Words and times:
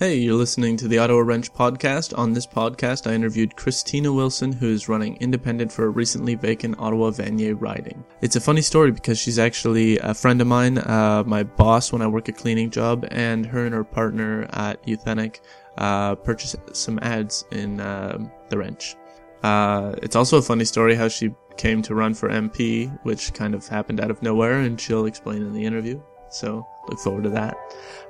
Hey, 0.00 0.16
you're 0.16 0.32
listening 0.32 0.78
to 0.78 0.88
the 0.88 0.96
Ottawa 0.96 1.20
Wrench 1.20 1.52
podcast. 1.52 2.16
On 2.16 2.32
this 2.32 2.46
podcast, 2.46 3.06
I 3.06 3.12
interviewed 3.12 3.54
Christina 3.54 4.10
Wilson, 4.10 4.50
who 4.50 4.70
is 4.70 4.88
running 4.88 5.18
independent 5.18 5.70
for 5.70 5.84
a 5.84 5.90
recently 5.90 6.36
vacant 6.36 6.76
Ottawa 6.78 7.10
Vanier 7.10 7.54
riding. 7.60 8.02
It's 8.22 8.34
a 8.34 8.40
funny 8.40 8.62
story 8.62 8.92
because 8.92 9.18
she's 9.18 9.38
actually 9.38 9.98
a 9.98 10.14
friend 10.14 10.40
of 10.40 10.46
mine, 10.46 10.78
uh, 10.78 11.22
my 11.26 11.42
boss 11.42 11.92
when 11.92 12.00
I 12.00 12.06
work 12.06 12.28
a 12.28 12.32
cleaning 12.32 12.70
job, 12.70 13.06
and 13.10 13.44
her 13.44 13.66
and 13.66 13.74
her 13.74 13.84
partner 13.84 14.48
at 14.54 14.80
Euthenic 14.88 15.42
uh, 15.76 16.14
purchased 16.14 16.56
some 16.72 16.98
ads 17.02 17.44
in 17.50 17.78
uh, 17.78 18.26
the 18.48 18.56
Wrench. 18.56 18.96
Uh, 19.42 19.92
it's 20.02 20.16
also 20.16 20.38
a 20.38 20.42
funny 20.42 20.64
story 20.64 20.94
how 20.94 21.08
she 21.08 21.34
came 21.58 21.82
to 21.82 21.94
run 21.94 22.14
for 22.14 22.30
MP, 22.30 22.90
which 23.02 23.34
kind 23.34 23.54
of 23.54 23.68
happened 23.68 24.00
out 24.00 24.10
of 24.10 24.22
nowhere, 24.22 24.60
and 24.60 24.80
she'll 24.80 25.04
explain 25.04 25.42
in 25.42 25.52
the 25.52 25.62
interview. 25.62 26.00
So 26.30 26.66
look 26.88 26.98
forward 26.98 27.24
to 27.24 27.30
that. 27.30 27.58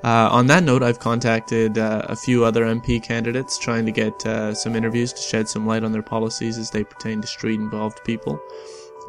Uh, 0.05 0.29
on 0.31 0.47
that 0.47 0.63
note, 0.63 0.83
I've 0.83 0.99
contacted 0.99 1.79
uh, 1.79 2.03
a 2.05 2.17
few 2.17 2.45
other 2.45 2.65
MP 2.65 3.03
candidates 3.03 3.59
trying 3.59 3.85
to 3.87 3.93
get 3.93 4.25
uh, 4.27 4.55
some 4.55 4.77
interviews 4.77 5.13
to 5.13 5.21
shed 5.21 5.49
some 5.49 5.67
light 5.67 5.85
on 5.85 5.93
their 5.93 6.03
policies 6.03 6.59
as 6.59 6.71
they 6.71 6.85
pertain 6.85 7.21
to 7.21 7.27
street 7.27 7.61
involved 7.61 8.03
people. 8.05 8.41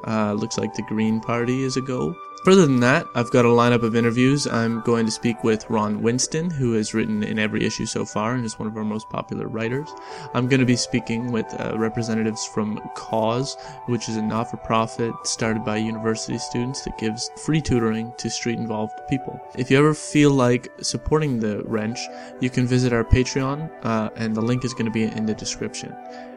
Uh, 0.05 0.34
looks 0.34 0.58
like 0.58 0.73
the 0.73 0.81
Green 0.84 1.20
Party 1.20 1.63
is 1.63 1.77
a 1.77 1.81
go. 1.81 2.16
Further 2.44 2.66
than 2.66 2.80
that, 2.80 3.05
I've 3.13 3.30
got 3.30 3.45
a 3.45 3.50
lineup 3.50 3.84
of 3.84 3.95
interviews. 3.95 4.48
I'm 4.48 4.81
going 4.81 5.05
to 5.05 5.12
speak 5.12 5.44
with 5.44 5.70
Ron 5.70 6.02
Winston, 6.02 6.50
who 6.50 6.73
has 6.73 6.91
written 6.91 7.22
in 7.22 7.38
every 7.38 7.64
issue 7.64 7.86
so 7.86 8.04
far 8.04 8.34
and 8.34 8.44
is 8.44 8.58
one 8.58 8.67
of 8.67 8.76
our 8.76 8.84
most 8.84 9.08
popular 9.12 9.48
writers. 9.48 9.94
I'm 10.34 10.48
going 10.48 10.59
to 10.59 10.66
be 10.66 10.76
speaking 10.76 11.31
with 11.31 11.45
uh, 11.59 11.77
representatives 11.77 12.44
from 12.48 12.81
Cause, 12.95 13.58
which 13.86 14.09
is 14.09 14.17
a 14.17 14.23
not 14.23 14.50
for 14.50 14.58
profit 14.58 15.14
started 15.23 15.64
by 15.64 15.77
university 15.77 16.40
students 16.40 16.81
that 16.81 16.98
gives 16.98 17.30
free 17.45 17.62
tutoring 17.62 18.12
to 18.17 18.27
street 18.27 18.58
involved 18.58 19.00
people. 19.08 19.39
If 19.55 19.70
you 19.70 19.78
ever 19.78 19.94
feel 19.94 20.31
like 20.31 20.72
supporting 20.81 21.39
the 21.39 21.62
wrench, 21.66 22.00
you 22.39 22.50
can 22.50 22.66
visit 22.66 22.92
our 22.92 23.03
Patreon, 23.03 23.70
uh, 23.84 24.09
and 24.16 24.36
the 24.36 24.42
link 24.42 24.66
is 24.66 24.73
going 24.73 24.86
to 24.86 24.92
be 24.92 25.03
in 25.03 25.28
the 25.28 25.36
description. 25.36 25.95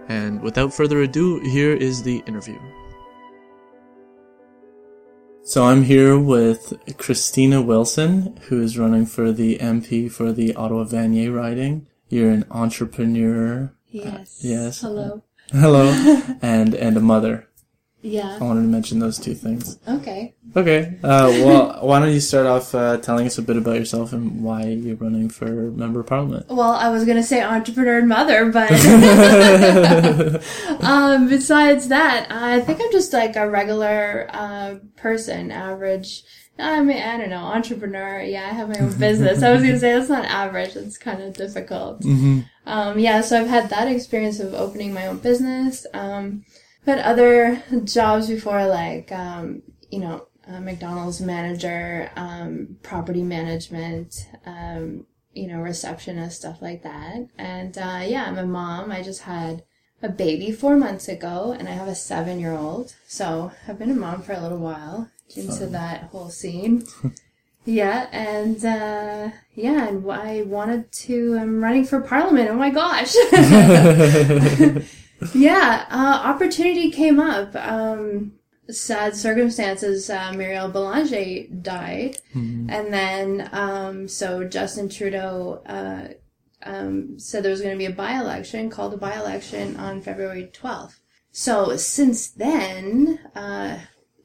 And 0.09 0.43
without 0.43 0.75
further 0.75 1.01
ado, 1.01 1.41
here 1.41 1.73
is 1.73 2.03
the 2.03 2.19
interview. 2.27 2.61
So 5.47 5.65
I'm 5.65 5.83
here 5.83 6.19
with 6.19 6.73
Christina 6.97 7.61
Wilson, 7.61 8.35
who 8.49 8.63
is 8.63 8.79
running 8.79 9.05
for 9.05 9.31
the 9.31 9.59
MP 9.59 10.11
for 10.11 10.33
the 10.33 10.55
Ottawa 10.55 10.85
Vanier 10.85 11.37
riding. 11.37 11.87
You're 12.09 12.31
an 12.31 12.47
entrepreneur. 12.51 13.71
Yes. 13.89 14.39
yes. 14.43 14.81
Hello. 14.81 15.23
Hello. 15.53 15.91
and 16.43 16.75
and 16.75 16.97
a 16.97 17.01
mother. 17.01 17.47
Yeah. 18.05 18.37
I 18.39 18.45
wanted 18.45 18.61
to 18.61 18.69
mention 18.69 18.99
those 18.99 19.19
two 19.19 19.35
things. 19.35 19.79
Okay. 19.89 20.35
Okay. 20.55 20.99
Uh, 21.03 21.33
well, 21.43 21.79
why 21.81 22.01
don't 22.01 22.13
you 22.13 22.21
start 22.21 22.47
off 22.47 22.75
uh, 22.75 22.99
telling 22.99 23.27
us 23.27 23.39
a 23.39 23.43
bit 23.43 23.57
about 23.57 23.77
yourself 23.77 24.13
and 24.13 24.45
why 24.45 24.65
you're 24.65 24.97
running 24.97 25.31
for 25.31 25.47
member 25.47 26.01
of 26.01 26.07
parliament? 26.07 26.47
Well, 26.49 26.73
I 26.73 26.91
was 26.91 27.07
gonna 27.07 27.23
say 27.23 27.43
entrepreneur 27.43 28.01
and 28.01 28.09
mother, 28.09 28.53
but 28.53 28.71
um, 30.85 31.31
besides 31.31 31.89
that, 31.89 32.27
I 32.31 32.61
think 32.61 32.83
I'm 32.83 32.93
just 32.93 33.15
like 33.15 33.37
a 33.37 33.49
regular 33.49 34.29
uh, 34.35 34.75
person, 34.97 35.51
average. 35.51 36.25
I 36.59 36.83
mean, 36.83 37.03
I 37.03 37.17
don't 37.17 37.31
know, 37.31 37.45
entrepreneur. 37.45 38.21
Yeah, 38.21 38.43
I 38.43 38.53
have 38.53 38.69
my 38.69 38.81
own 38.81 38.99
business. 38.99 39.43
I 39.43 39.51
was 39.51 39.63
gonna 39.63 39.79
say 39.79 39.95
that's 39.95 40.11
not 40.11 40.27
average. 40.27 40.77
It's 40.77 40.99
kind 40.99 41.23
of 41.23 41.33
difficult. 41.33 42.03
Mm-hmm. 42.03 42.41
Um, 42.67 42.99
yeah, 42.99 43.23
so 43.23 43.41
I've 43.41 43.49
had 43.49 43.71
that 43.71 43.89
experience 43.89 44.41
of 44.41 44.53
opening 44.53 44.93
my 44.93 45.07
own 45.07 45.17
business. 45.19 45.87
Um, 45.95 46.45
had 46.87 46.99
other 47.01 47.63
jobs 47.85 48.29
before, 48.29 48.67
like 48.67 49.11
um, 49.13 49.63
you 49.91 50.01
know, 50.01 50.27
uh, 50.47 50.61
McDonald's 50.61 51.21
manager, 51.21 52.11
um, 52.17 52.77
property 52.83 53.23
management, 53.23 54.29
um, 54.45 55.07
you 55.33 55.49
know, 55.49 55.61
receptionist, 55.61 56.39
stuff 56.39 56.61
like 56.61 56.83
that. 56.83 57.29
And 57.39 57.77
uh, 57.79 58.03
yeah, 58.05 58.25
I'm 58.25 58.39
a 58.39 58.47
mom. 58.47 58.93
I 58.93 59.03
just 59.03 59.23
had 59.23 59.65
a 60.03 60.09
baby 60.09 60.53
four 60.53 60.77
months 60.77 61.09
ago, 61.09 61.55
and 61.59 61.69
I 61.69 61.73
have 61.73 61.89
a 61.89 61.95
seven 61.95 62.39
year 62.39 62.53
old. 62.53 62.95
So 63.07 63.53
I've 63.67 63.79
been 63.79 63.91
a 63.91 63.95
mom 63.95 64.23
for 64.23 64.33
a 64.33 64.41
little 64.41 64.59
while 64.59 65.11
into 65.35 65.53
Fun. 65.53 65.73
that 65.73 66.05
whole 66.05 66.29
scene. 66.29 66.85
yeah, 67.65 68.09
and 68.13 68.63
uh, 68.65 69.31
yeah, 69.55 69.89
and 69.89 70.11
I 70.11 70.43
wanted 70.43 70.93
to. 70.93 71.39
I'm 71.41 71.63
running 71.63 71.87
for 71.87 72.01
parliament. 72.01 72.51
Oh 72.51 72.57
my 72.57 72.71
gosh. 72.71 73.15
yeah, 75.35 75.87
uh, 75.91 76.21
opportunity 76.29 76.91
came 76.91 77.19
up. 77.21 77.55
Um, 77.57 78.33
sad 78.71 79.15
circumstances. 79.15 80.09
Uh, 80.09 80.33
Mauril 80.35 80.69
Belanger 80.73 81.47
died, 81.63 82.17
Mhm. 82.35 82.71
and 82.71 82.93
then 82.93 83.49
um, 83.53 84.09
so 84.09 84.45
Justin 84.45 84.89
Trudeau 84.89 85.63
uh, 85.67 86.09
um, 86.65 87.19
said 87.19 87.43
there 87.43 87.51
was 87.51 87.61
going 87.61 87.75
to 87.75 87.79
be 87.79 87.85
a 87.85 87.91
by-election, 87.95 88.71
called 88.71 88.95
a 88.95 88.97
by-election 88.97 89.77
on 89.77 90.01
February 90.01 90.51
twelfth. 90.53 91.01
So 91.31 91.77
since 91.77 92.29
then, 92.29 93.19
uh, 93.35 93.79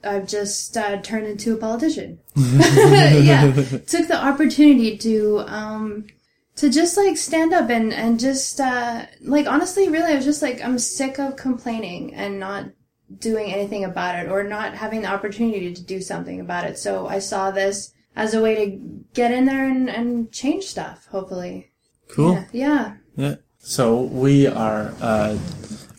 I've 0.04 0.28
just 0.28 0.78
uh, 0.78 1.02
turned 1.02 1.28
into 1.28 1.54
a 1.54 1.58
politician. 1.58 2.20
yeah, 2.36 3.52
took 3.88 4.08
the 4.08 4.18
opportunity 4.24 4.98
to 5.00 5.40
um, 5.48 6.08
to 6.60 6.70
just 6.70 6.98
like 6.98 7.18
stand 7.18 7.54
up 7.54 7.70
and 7.70 7.94
and 7.94 8.20
just 8.20 8.60
uh, 8.60 9.06
like 9.22 9.48
honestly, 9.48 9.90
really, 9.90 10.12
I 10.12 10.16
was 10.16 10.26
just 10.26 10.42
like 10.42 10.62
I'm 10.62 10.78
sick 10.78 11.18
of 11.18 11.36
complaining 11.36 12.14
and 12.14 12.40
not 12.40 12.66
doing 13.18 13.52
anything 13.52 13.86
about 13.86 14.24
it 14.24 14.30
or 14.30 14.44
not 14.44 14.76
having 14.76 15.02
the 15.02 15.08
opportunity 15.08 15.74
to 15.74 15.84
do 15.84 16.02
something 16.02 16.40
about 16.40 16.66
it. 16.66 16.78
So 16.78 17.08
I 17.08 17.20
saw 17.20 17.50
this 17.50 17.94
as 18.16 18.34
a 18.34 18.42
way 18.42 18.56
to 18.56 19.06
get 19.14 19.32
in 19.32 19.46
there 19.46 19.68
and, 19.68 19.90
and 19.90 20.32
change 20.32 20.66
stuff. 20.66 21.08
Hopefully, 21.08 21.70
Cool. 22.10 22.34
Yeah, 22.34 22.46
yeah. 22.52 22.96
Yeah. 23.16 23.36
So 23.60 24.02
we 24.02 24.48
are 24.48 24.94
a 25.02 25.40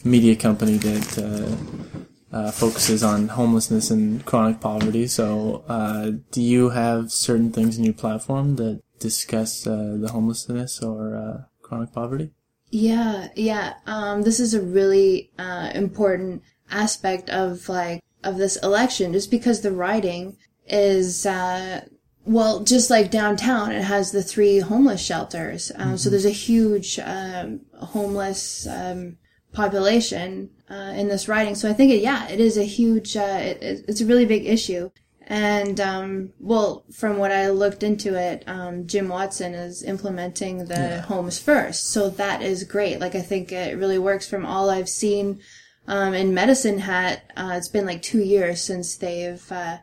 media 0.05 0.37
company 0.37 0.77
that 0.77 1.19
uh, 1.19 2.37
uh, 2.37 2.51
focuses 2.51 3.03
on 3.03 3.29
homelessness 3.29 3.91
and 3.91 4.25
chronic 4.25 4.61
poverty. 4.61 5.07
So, 5.07 5.65
uh, 5.69 6.13
do 6.31 6.43
you 6.43 6.71
have 6.71 7.13
certain 7.13 7.53
things 7.53 7.79
in 7.79 7.85
your 7.85 7.95
platform 7.95 8.57
that 8.57 8.83
discuss 9.01 9.67
uh, 9.67 9.97
the 10.01 10.11
homelessness 10.13 10.81
or 10.83 11.17
uh, 11.17 11.43
chronic 11.63 11.93
poverty? 11.93 12.31
Yeah, 12.71 13.29
yeah. 13.35 13.75
Um, 13.87 14.23
this 14.23 14.39
is 14.39 14.55
a 14.55 14.61
really 14.63 15.31
uh, 15.39 15.71
important 15.75 16.43
aspect 16.71 17.29
of 17.31 17.69
like 17.69 18.01
of 18.23 18.37
this 18.37 18.57
election, 18.63 19.13
just 19.13 19.31
because 19.31 19.63
the 19.63 19.73
riding 19.73 20.37
is 20.67 21.27
uh, 21.27 21.85
well, 22.25 22.61
just 22.63 22.91
like 22.91 23.11
downtown, 23.11 23.73
it 23.73 23.83
has 23.83 24.13
the 24.13 24.23
three 24.23 24.61
homeless 24.61 25.01
shelters. 25.05 25.73
Um, 25.75 25.97
So 25.99 26.11
there's 26.11 26.27
a 26.27 26.31
huge 26.31 26.99
um, 27.01 27.63
homeless 27.81 28.67
um, 28.69 29.17
population 29.53 30.51
uh, 30.71 30.93
in 30.97 31.09
this 31.09 31.27
riding. 31.29 31.55
So 31.57 31.69
I 31.69 31.73
think 31.73 31.91
it, 31.93 32.03
yeah, 32.03 32.29
it 32.29 32.39
is 32.39 32.57
a 32.57 32.65
huge. 32.65 33.17
Uh, 33.17 33.39
it, 33.41 33.63
it- 33.63 33.85
it's 33.89 34.01
a 34.01 34.07
really 34.07 34.27
big 34.27 34.47
issue. 34.47 34.91
And 35.31 35.79
um, 35.81 36.33
well, 36.41 36.85
from 36.93 37.19
what 37.19 37.31
I 37.31 37.51
looked 37.51 37.85
into 37.85 38.17
it, 38.17 38.43
um, 38.49 38.89
Jim 38.89 39.09
Watson 39.09 39.55
is 39.55 39.85
implementing 39.85 40.65
the 40.65 41.03
homes 41.03 41.39
first, 41.39 41.93
so 41.93 42.11
that 42.11 42.43
is 42.43 42.65
great. 42.65 42.99
Like 42.99 43.15
I 43.15 43.23
think 43.23 43.53
it 43.53 43.79
really 43.79 43.99
works 43.99 44.29
from 44.29 44.45
all 44.45 44.69
I've 44.69 44.89
seen 44.89 45.39
um, 45.87 46.15
in 46.15 46.35
Medicine 46.35 46.81
Hat. 46.81 47.31
Uh, 47.37 47.53
it's 47.55 47.69
been 47.69 47.87
like 47.87 48.03
two 48.03 48.25
years 48.25 48.61
since 48.61 48.97
they've 48.97 49.53
uh, 49.53 49.79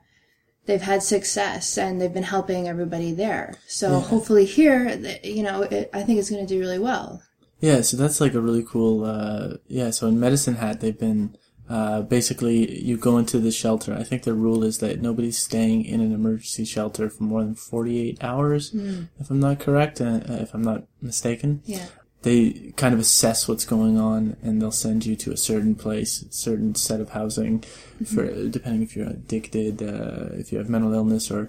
they've 0.66 0.82
had 0.82 1.02
success 1.02 1.78
and 1.78 2.02
they've 2.02 2.14
been 2.14 2.24
helping 2.24 2.68
everybody 2.68 3.14
there. 3.14 3.56
So 3.68 4.02
hopefully 4.02 4.44
here, 4.44 5.00
you 5.24 5.44
know, 5.44 5.62
it, 5.62 5.90
I 5.94 6.04
think 6.04 6.20
it's 6.20 6.30
going 6.30 6.46
to 6.46 6.54
do 6.54 6.60
really 6.60 6.78
well. 6.78 7.22
Yeah, 7.62 7.80
so 7.82 7.96
that's 7.96 8.20
like 8.20 8.34
a 8.34 8.42
really 8.42 8.66
cool. 8.68 9.06
Uh, 9.06 9.60
yeah, 9.68 9.92
so 9.92 10.08
in 10.08 10.20
Medicine 10.20 10.56
Hat, 10.56 10.82
they've 10.82 11.00
been 11.00 11.38
uh, 11.70 12.02
basically 12.02 12.82
you 12.82 12.98
go 12.98 13.18
into 13.18 13.40
the 13.40 13.52
shelter. 13.52 13.94
I 13.94 14.04
think 14.04 14.24
the 14.24 14.34
rule 14.34 14.64
is 14.64 14.78
that 14.80 15.02
nobody's 15.02 15.38
staying 15.38 15.86
in 15.86 16.02
an 16.02 16.14
emergency 16.14 16.66
shelter 16.66 17.10
for 17.10 17.24
more 17.24 17.44
than 17.44 17.56
forty-eight 17.56 18.24
hours, 18.24 18.74
if 19.20 19.30
I'm 19.30 19.40
not 19.40 19.60
correct, 19.60 20.02
uh, 20.02 20.22
if 20.28 20.54
I'm 20.54 20.64
not 20.64 20.84
mistaken. 21.02 21.62
Yeah. 21.66 21.88
They 22.24 22.74
kind 22.76 22.96
of 22.96 23.00
assess 23.00 23.48
what's 23.48 23.64
going 23.64 24.00
on, 24.00 24.38
and 24.42 24.60
they'll 24.60 24.72
send 24.72 25.06
you 25.06 25.16
to 25.18 25.32
a 25.32 25.38
certain 25.38 25.76
place, 25.76 26.24
a 26.24 26.32
certain 26.32 26.74
set 26.74 27.00
of 27.00 27.12
housing, 27.12 27.64
for 28.06 28.26
depending 28.50 28.82
if 28.82 28.96
you're 28.96 29.08
addicted, 29.08 29.84
uh, 29.84 30.30
if 30.34 30.52
you 30.52 30.58
have 30.58 30.68
mental 30.68 30.94
illness, 30.94 31.30
or 31.30 31.48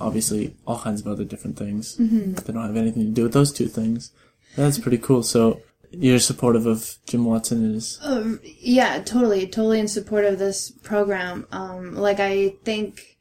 obviously 0.00 0.54
all 0.66 0.78
kinds 0.78 1.00
of 1.00 1.08
other 1.08 1.24
different 1.24 1.58
things 1.58 1.96
that 1.96 2.46
don't 2.46 2.64
have 2.64 2.76
anything 2.76 3.02
to 3.02 3.10
do 3.10 3.24
with 3.24 3.32
those 3.32 3.52
two 3.52 3.66
things. 3.66 4.12
That's 4.56 4.78
pretty 4.78 4.98
cool. 4.98 5.24
So 5.24 5.60
you're 5.98 6.18
supportive 6.18 6.66
of 6.66 6.96
Jim 7.06 7.24
Watson 7.24 7.64
and 7.64 7.74
his. 7.74 7.98
Um, 8.02 8.40
yeah, 8.42 9.02
totally, 9.02 9.46
totally 9.46 9.80
in 9.80 9.88
support 9.88 10.24
of 10.24 10.38
this 10.38 10.70
program. 10.70 11.46
Um, 11.52 11.94
like 11.94 12.20
I 12.20 12.56
think 12.64 13.14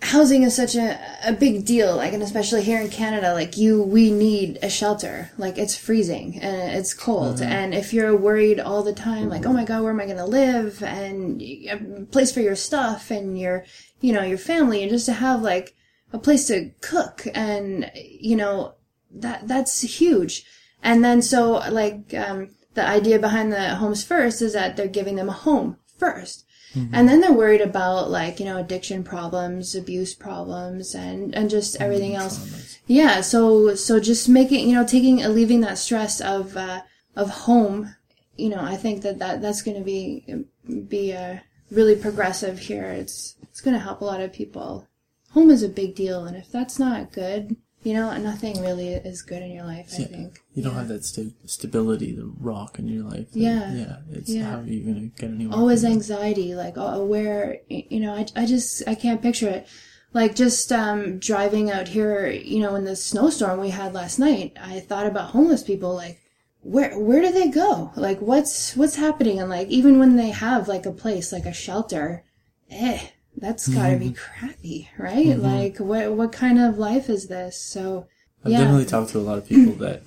housing 0.00 0.44
is 0.44 0.54
such 0.54 0.76
a, 0.76 0.98
a 1.24 1.32
big 1.32 1.64
deal, 1.64 1.96
like, 1.96 2.12
and 2.12 2.22
especially 2.22 2.62
here 2.62 2.80
in 2.80 2.88
Canada, 2.88 3.34
like 3.34 3.56
you, 3.56 3.82
we 3.82 4.10
need 4.10 4.58
a 4.62 4.70
shelter. 4.70 5.30
Like 5.36 5.58
it's 5.58 5.76
freezing 5.76 6.38
and 6.40 6.76
it's 6.76 6.94
cold. 6.94 7.40
And 7.42 7.74
if 7.74 7.92
you're 7.92 8.16
worried 8.16 8.60
all 8.60 8.82
the 8.82 8.92
time, 8.92 9.28
like, 9.28 9.44
oh 9.44 9.52
my 9.52 9.64
God, 9.64 9.82
where 9.82 9.92
am 9.92 10.00
I 10.00 10.06
going 10.06 10.18
to 10.18 10.24
live? 10.24 10.82
And 10.82 11.42
a 11.42 12.06
place 12.10 12.32
for 12.32 12.40
your 12.40 12.56
stuff 12.56 13.10
and 13.10 13.38
your, 13.38 13.64
you 14.00 14.12
know, 14.12 14.22
your 14.22 14.38
family 14.38 14.82
and 14.82 14.90
just 14.90 15.06
to 15.06 15.12
have 15.12 15.42
like 15.42 15.74
a 16.12 16.18
place 16.18 16.46
to 16.46 16.70
cook 16.80 17.26
and, 17.34 17.90
you 17.94 18.36
know, 18.36 18.74
that 19.10 19.48
that's 19.48 19.80
huge. 19.80 20.44
And 20.82 21.04
then 21.04 21.22
so 21.22 21.54
like 21.70 22.14
um, 22.14 22.50
the 22.74 22.86
idea 22.86 23.18
behind 23.18 23.52
the 23.52 23.76
homes 23.76 24.04
first 24.04 24.40
is 24.42 24.52
that 24.52 24.76
they're 24.76 24.86
giving 24.88 25.16
them 25.16 25.28
a 25.28 25.32
home 25.32 25.78
1st 25.98 26.44
And 26.92 27.08
then 27.08 27.20
they're 27.20 27.32
worried 27.32 27.60
about 27.60 28.10
like, 28.10 28.38
you 28.38 28.46
know, 28.46 28.58
addiction 28.58 29.02
problems, 29.02 29.74
abuse 29.74 30.14
problems 30.14 30.94
and 30.94 31.34
and 31.34 31.50
just 31.50 31.76
everything 31.80 32.14
else. 32.14 32.78
Yeah, 32.86 33.20
so 33.22 33.74
so 33.74 33.98
just 33.98 34.28
making, 34.28 34.68
you 34.68 34.74
know, 34.74 34.86
taking 34.86 35.22
alleviating 35.22 35.62
that 35.62 35.78
stress 35.78 36.20
of 36.20 36.56
uh 36.56 36.82
of 37.16 37.30
home, 37.30 37.94
you 38.36 38.48
know, 38.50 38.60
I 38.60 38.76
think 38.76 39.02
that, 39.02 39.18
that 39.18 39.40
that's 39.42 39.62
going 39.62 39.76
to 39.76 39.82
be 39.82 40.44
be 40.88 41.14
uh, 41.14 41.38
really 41.70 41.96
progressive 41.96 42.58
here. 42.58 42.90
It's 42.90 43.36
it's 43.42 43.60
going 43.60 43.74
to 43.74 43.82
help 43.82 44.00
a 44.00 44.04
lot 44.04 44.20
of 44.20 44.32
people. 44.32 44.86
Home 45.30 45.50
is 45.50 45.62
a 45.62 45.68
big 45.68 45.94
deal 45.94 46.24
and 46.24 46.36
if 46.36 46.50
that's 46.50 46.78
not 46.78 47.12
good, 47.12 47.56
you 47.84 47.94
know, 47.94 48.16
nothing 48.18 48.60
really 48.60 48.88
is 48.88 49.22
good 49.22 49.40
in 49.42 49.52
your 49.52 49.64
life, 49.64 49.92
I 49.96 50.00
Yeah. 50.02 50.06
think. 50.08 50.40
You 50.54 50.62
don't 50.64 50.74
have 50.74 50.88
that 50.88 51.04
sta- 51.04 51.32
stability, 51.46 52.12
the 52.12 52.30
rock 52.40 52.78
in 52.78 52.88
your 52.88 53.04
life. 53.04 53.30
that- 53.30 53.38
Yeah. 53.38 53.72
Yeah. 53.72 53.96
It's 54.10 54.30
Yeah. 54.30 54.44
how 54.50 54.58
are 54.60 54.64
you 54.66 54.80
going 54.82 55.10
to 55.10 55.20
get 55.20 55.30
anywhere? 55.30 55.56
always 55.58 55.84
anxiety 55.84 56.54
like 56.54 56.74
oh, 56.76 57.04
where 57.04 57.58
you 57.68 58.00
know 58.00 58.14
I, 58.14 58.26
I 58.36 58.44
just 58.46 58.82
i 58.88 58.94
can't 58.94 59.22
picture 59.22 59.48
it 59.48 59.66
like 60.12 60.34
just 60.34 60.72
um 60.72 61.18
driving 61.18 61.70
out 61.70 61.88
here 61.88 62.26
you 62.28 62.60
know 62.60 62.74
in 62.74 62.84
the 62.84 62.96
snowstorm 62.96 63.60
we 63.60 63.70
had 63.70 63.92
last 63.94 64.18
night 64.18 64.56
i 64.60 64.80
thought 64.80 65.06
about 65.06 65.30
homeless 65.30 65.62
people 65.62 65.94
like 65.94 66.18
where 66.62 66.98
where 66.98 67.20
do 67.20 67.30
they 67.30 67.48
go 67.48 67.92
like 67.96 68.20
what's 68.20 68.74
what's 68.76 68.96
happening 68.96 69.38
and 69.40 69.48
like 69.50 69.68
even 69.68 69.98
when 69.98 70.16
they 70.16 70.30
have 70.30 70.66
like 70.68 70.86
a 70.86 70.92
place 70.92 71.30
like 71.32 71.46
a 71.46 71.52
shelter 71.52 72.24
eh 72.70 72.98
that's 73.40 73.68
gotta 73.68 73.96
be 73.96 74.12
crappy 74.12 74.88
right 74.98 75.38
like 75.38 75.78
what 75.78 76.12
what 76.12 76.32
kind 76.32 76.58
of 76.58 76.78
life 76.78 77.08
is 77.08 77.28
this 77.28 77.60
so 77.60 78.06
I've 78.44 78.52
yeah 78.52 78.58
definitely 78.58 78.86
talked 78.86 79.10
to 79.10 79.18
a 79.18 79.20
lot 79.20 79.38
of 79.38 79.46
people 79.46 79.72
that, 79.74 80.02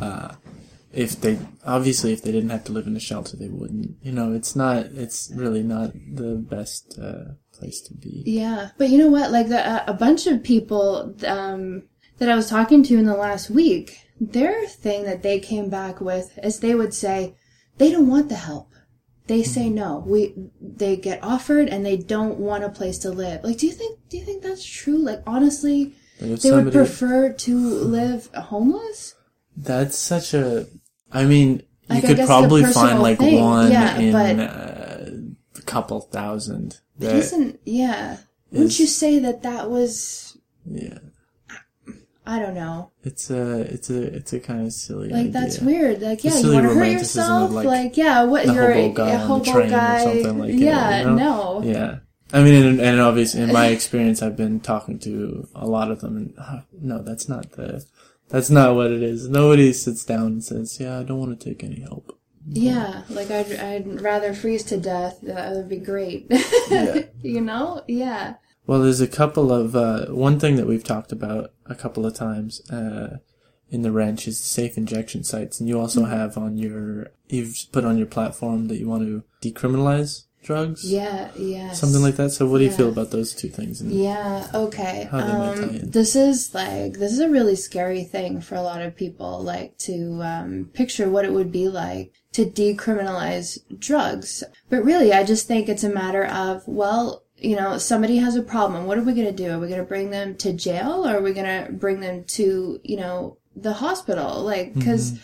uh, 0.00 0.34
if 0.92 1.20
they 1.20 1.38
obviously 1.64 2.12
if 2.12 2.22
they 2.22 2.32
didn't 2.32 2.50
have 2.50 2.64
to 2.64 2.72
live 2.72 2.86
in 2.86 2.96
a 2.96 3.00
shelter, 3.00 3.36
they 3.36 3.48
wouldn't. 3.48 3.96
You 4.02 4.12
know, 4.12 4.32
it's 4.32 4.56
not. 4.56 4.86
It's 4.86 5.30
really 5.34 5.62
not 5.62 5.92
the 5.94 6.34
best 6.34 6.98
uh, 6.98 7.34
place 7.52 7.80
to 7.82 7.94
be. 7.94 8.22
Yeah, 8.26 8.70
but 8.76 8.90
you 8.90 8.98
know 8.98 9.08
what? 9.08 9.30
Like 9.30 9.48
the, 9.48 9.66
uh, 9.66 9.84
a 9.86 9.94
bunch 9.94 10.26
of 10.26 10.42
people 10.42 11.14
um, 11.26 11.84
that 12.18 12.28
I 12.28 12.34
was 12.34 12.50
talking 12.50 12.82
to 12.84 12.98
in 12.98 13.06
the 13.06 13.16
last 13.16 13.50
week, 13.50 14.00
their 14.20 14.66
thing 14.66 15.04
that 15.04 15.22
they 15.22 15.38
came 15.38 15.70
back 15.70 16.00
with 16.00 16.38
is 16.42 16.58
they 16.58 16.74
would 16.74 16.92
say 16.92 17.36
they 17.78 17.90
don't 17.90 18.08
want 18.08 18.28
the 18.28 18.36
help. 18.36 18.72
They 19.26 19.42
say 19.42 19.66
Mm-hmm. 19.66 19.74
no. 19.74 20.04
We 20.06 20.34
they 20.60 20.96
get 20.96 21.22
offered 21.22 21.68
and 21.68 21.84
they 21.86 21.96
don't 21.96 22.38
want 22.38 22.64
a 22.64 22.68
place 22.68 22.98
to 22.98 23.10
live. 23.10 23.44
Like, 23.44 23.58
do 23.58 23.66
you 23.66 23.72
think 23.72 23.98
do 24.08 24.16
you 24.18 24.24
think 24.24 24.42
that's 24.42 24.64
true? 24.64 24.98
Like, 24.98 25.22
honestly, 25.26 25.92
they 26.18 26.50
would 26.52 26.72
prefer 26.72 27.32
to 27.32 27.56
live 27.58 28.26
homeless. 28.34 29.14
that's 29.56 29.96
such 29.96 30.34
a. 30.34 30.66
I 31.12 31.24
mean, 31.24 31.62
Like, 31.88 32.02
you 32.02 32.08
could 32.08 32.18
it's 32.18 32.24
a 32.24 32.26
probably 32.26 32.64
find 32.64 33.00
like 33.00 33.18
thing. 33.18 33.40
one 33.40 33.70
Yeah, 33.72 33.98
in 33.98 34.12
but- 34.12 34.38
uh, 34.40 35.58
a 35.58 35.62
couple 35.62 36.00
thousand. 36.00 36.80
It 36.98 37.04
That, 37.06 37.16
isn't. 37.16 37.60
Yeah. 37.64 38.18
Wouldn't 38.52 38.78
you 38.80 38.86
say 38.86 39.18
that 39.20 39.42
that 39.42 39.70
was? 39.70 40.36
yeah, 40.66 40.98
I 42.30 42.38
don't 42.38 42.54
know. 42.54 42.92
it's 43.02 43.28
a 43.28 43.62
it's 43.62 43.90
a 43.90 44.02
it's 44.02 44.32
a 44.32 44.38
kind 44.38 44.64
of 44.64 44.72
silly. 44.72 45.08
Like 45.08 45.32
that's 45.32 45.58
weird. 45.58 46.00
Like 46.00 46.22
yeah, 46.22 46.38
you 46.38 46.52
want 46.52 46.68
to 46.68 46.74
hurt 46.74 46.92
yourself. 46.92 47.50
like, 47.50 47.66
Like, 47.66 47.96
yeah, 47.96 48.22
what 48.22 48.46
you're 48.46 48.72
hobo 48.72 48.92
guy 48.92 49.08
a 49.08 49.18
the 49.18 49.18
hobo 49.18 49.68
guy. 49.68 50.04
something 50.04 50.38
like 50.38 50.52
that, 50.52 50.58
yeah, 50.58 50.98
you 51.00 51.04
know? 51.06 51.16
no. 51.16 51.62
Yeah. 51.64 51.98
I 52.32 52.44
mean, 52.44 52.64
and, 52.64 52.80
and 52.80 53.00
obviously, 53.00 53.40
in 53.42 53.52
my 53.52 53.66
experience, 53.66 54.22
I've 54.22 54.36
been 54.36 54.60
talking 54.60 55.00
to 55.00 55.48
a 55.56 55.66
lot 55.66 55.90
of 55.90 56.02
them, 56.02 56.16
and 56.16 56.34
uh, 56.38 56.60
no, 56.80 57.02
that's 57.02 57.28
not 57.28 57.50
the, 57.52 57.84
that's 58.28 58.48
not 58.48 58.76
what 58.76 58.92
it 58.92 59.02
is. 59.02 59.28
Nobody 59.28 59.72
sits 59.72 60.04
down 60.04 60.26
and 60.26 60.44
says, 60.44 60.78
"Yeah, 60.78 61.00
I 61.00 61.02
don't 61.02 61.18
want 61.18 61.36
to 61.40 61.44
take 61.44 61.64
any 61.64 61.80
help." 61.80 62.16
Yeah, 62.46 63.02
like 63.10 63.32
I'd 63.32 63.52
I'd 63.56 64.00
rather 64.00 64.32
freeze 64.34 64.62
to 64.66 64.76
death. 64.76 65.18
That 65.22 65.52
would 65.56 65.68
be 65.68 65.78
great. 65.78 66.26
Yeah. 66.70 67.02
you 67.22 67.40
know? 67.40 67.82
Yeah. 67.88 68.34
Well, 68.70 68.82
there's 68.82 69.00
a 69.00 69.08
couple 69.08 69.52
of 69.52 69.74
uh, 69.74 70.06
one 70.14 70.38
thing 70.38 70.54
that 70.54 70.68
we've 70.68 70.84
talked 70.84 71.10
about 71.10 71.50
a 71.66 71.74
couple 71.74 72.06
of 72.06 72.14
times 72.14 72.60
uh, 72.70 73.16
in 73.68 73.82
the 73.82 73.90
Wrench 73.90 74.28
is 74.28 74.38
safe 74.38 74.76
injection 74.78 75.24
sites, 75.24 75.58
and 75.58 75.68
you 75.68 75.80
also 75.80 76.02
Mm-hmm. 76.02 76.12
have 76.12 76.38
on 76.38 76.56
your 76.56 77.08
you've 77.28 77.56
put 77.72 77.84
on 77.84 77.98
your 77.98 78.06
platform 78.06 78.68
that 78.68 78.76
you 78.76 78.86
want 78.86 79.02
to 79.02 79.24
decriminalize 79.42 80.26
drugs, 80.44 80.84
Yeah. 80.84 81.32
Yeah. 81.36 81.72
something 81.72 82.00
like 82.00 82.14
that. 82.14 82.30
So, 82.30 82.46
what 82.46 82.58
do 82.58 82.64
you 82.64 82.70
feel 82.70 82.90
about 82.90 83.10
those 83.10 83.34
two 83.34 83.48
things? 83.48 83.82
Yeah, 83.82 84.46
okay. 84.54 85.08
How 85.10 85.18
they 85.26 85.32
might 85.32 85.56
tie 85.56 85.62
Um, 85.82 85.90
this 85.90 86.14
is 86.14 86.54
like 86.54 86.92
this 86.92 87.10
is 87.10 87.18
a 87.18 87.28
really 87.28 87.56
scary 87.56 88.04
thing 88.04 88.40
for 88.40 88.54
a 88.54 88.62
lot 88.62 88.82
of 88.82 88.94
people, 88.94 89.42
like 89.42 89.78
to 89.78 90.22
um, 90.22 90.70
picture 90.74 91.10
what 91.10 91.24
it 91.24 91.32
would 91.32 91.50
be 91.50 91.66
like 91.68 92.12
to 92.34 92.46
decriminalize 92.46 93.58
drugs. 93.80 94.44
But 94.68 94.84
really, 94.84 95.12
I 95.12 95.24
just 95.24 95.48
think 95.48 95.68
it's 95.68 95.82
a 95.82 95.90
matter 95.90 96.24
of 96.24 96.62
well, 96.68 97.24
you 97.40 97.56
know, 97.56 97.78
somebody 97.78 98.16
has 98.18 98.36
a 98.36 98.42
problem. 98.42 98.86
What 98.86 98.98
are 98.98 99.02
we 99.02 99.14
gonna 99.14 99.32
do? 99.32 99.50
Are 99.50 99.58
we 99.58 99.68
gonna 99.68 99.82
bring 99.82 100.10
them 100.10 100.36
to 100.36 100.52
jail, 100.52 101.06
or 101.06 101.16
are 101.16 101.22
we 101.22 101.32
gonna 101.32 101.68
bring 101.70 102.00
them 102.00 102.24
to 102.24 102.80
you 102.82 102.96
know 102.96 103.38
the 103.56 103.74
hospital? 103.74 104.42
Like, 104.42 104.74
because 104.74 105.18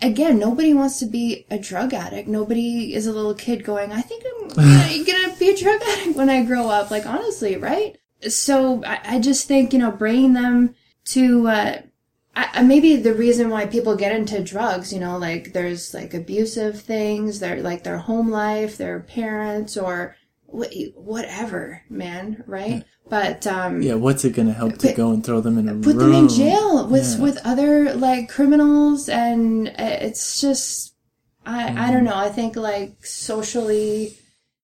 again, 0.00 0.38
nobody 0.38 0.72
wants 0.74 0.98
to 1.00 1.06
be 1.06 1.46
a 1.50 1.58
drug 1.58 1.92
addict. 1.92 2.28
Nobody 2.28 2.94
is 2.94 3.06
a 3.06 3.12
little 3.12 3.34
kid 3.34 3.64
going, 3.64 3.92
I 3.92 4.00
think 4.00 4.24
I'm 4.24 4.48
gonna, 4.48 5.04
gonna 5.06 5.36
be 5.36 5.50
a 5.50 5.56
drug 5.56 5.80
addict 5.82 6.16
when 6.16 6.30
I 6.30 6.44
grow 6.44 6.68
up. 6.68 6.90
Like, 6.90 7.06
honestly, 7.06 7.56
right? 7.56 7.96
So 8.28 8.82
I, 8.84 9.00
I 9.04 9.20
just 9.20 9.46
think, 9.46 9.72
you 9.72 9.78
know, 9.78 9.90
bringing 9.90 10.32
them 10.32 10.74
to, 11.06 11.48
uh, 11.48 11.82
I, 12.34 12.62
maybe 12.62 12.96
the 12.96 13.14
reason 13.14 13.48
why 13.48 13.66
people 13.66 13.96
get 13.96 14.14
into 14.14 14.42
drugs, 14.42 14.92
you 14.92 15.00
know, 15.00 15.16
like 15.16 15.52
there's 15.52 15.94
like 15.94 16.12
abusive 16.12 16.80
things, 16.80 17.40
they're 17.40 17.62
like 17.62 17.82
their 17.82 17.98
home 17.98 18.30
life, 18.30 18.76
their 18.76 19.00
parents, 19.00 19.76
or 19.76 20.16
whatever, 20.48 21.82
man, 21.88 22.42
right? 22.46 22.84
But, 23.08 23.46
um, 23.46 23.82
yeah, 23.82 23.94
what's 23.94 24.24
it 24.24 24.34
going 24.34 24.48
to 24.48 24.54
help 24.54 24.78
to 24.78 24.92
go 24.92 25.12
and 25.12 25.24
throw 25.24 25.40
them 25.40 25.58
in 25.58 25.68
a 25.68 25.74
put 25.74 25.96
room? 25.96 25.98
them 25.98 26.12
in 26.24 26.28
jail 26.28 26.88
with 26.88 27.14
Yeah. 27.16 27.22
with 27.22 27.38
other 27.44 27.94
like 27.94 28.28
criminals 28.28 29.08
and 29.08 29.68
uh, 29.68 29.72
it's 29.78 30.40
just 30.40 30.94
i 31.44 31.88
i 31.88 31.92
don't 31.92 32.02
know 32.04 32.16
i 32.16 32.28
think 32.28 32.56
like 32.56 33.06
socially 33.06 34.16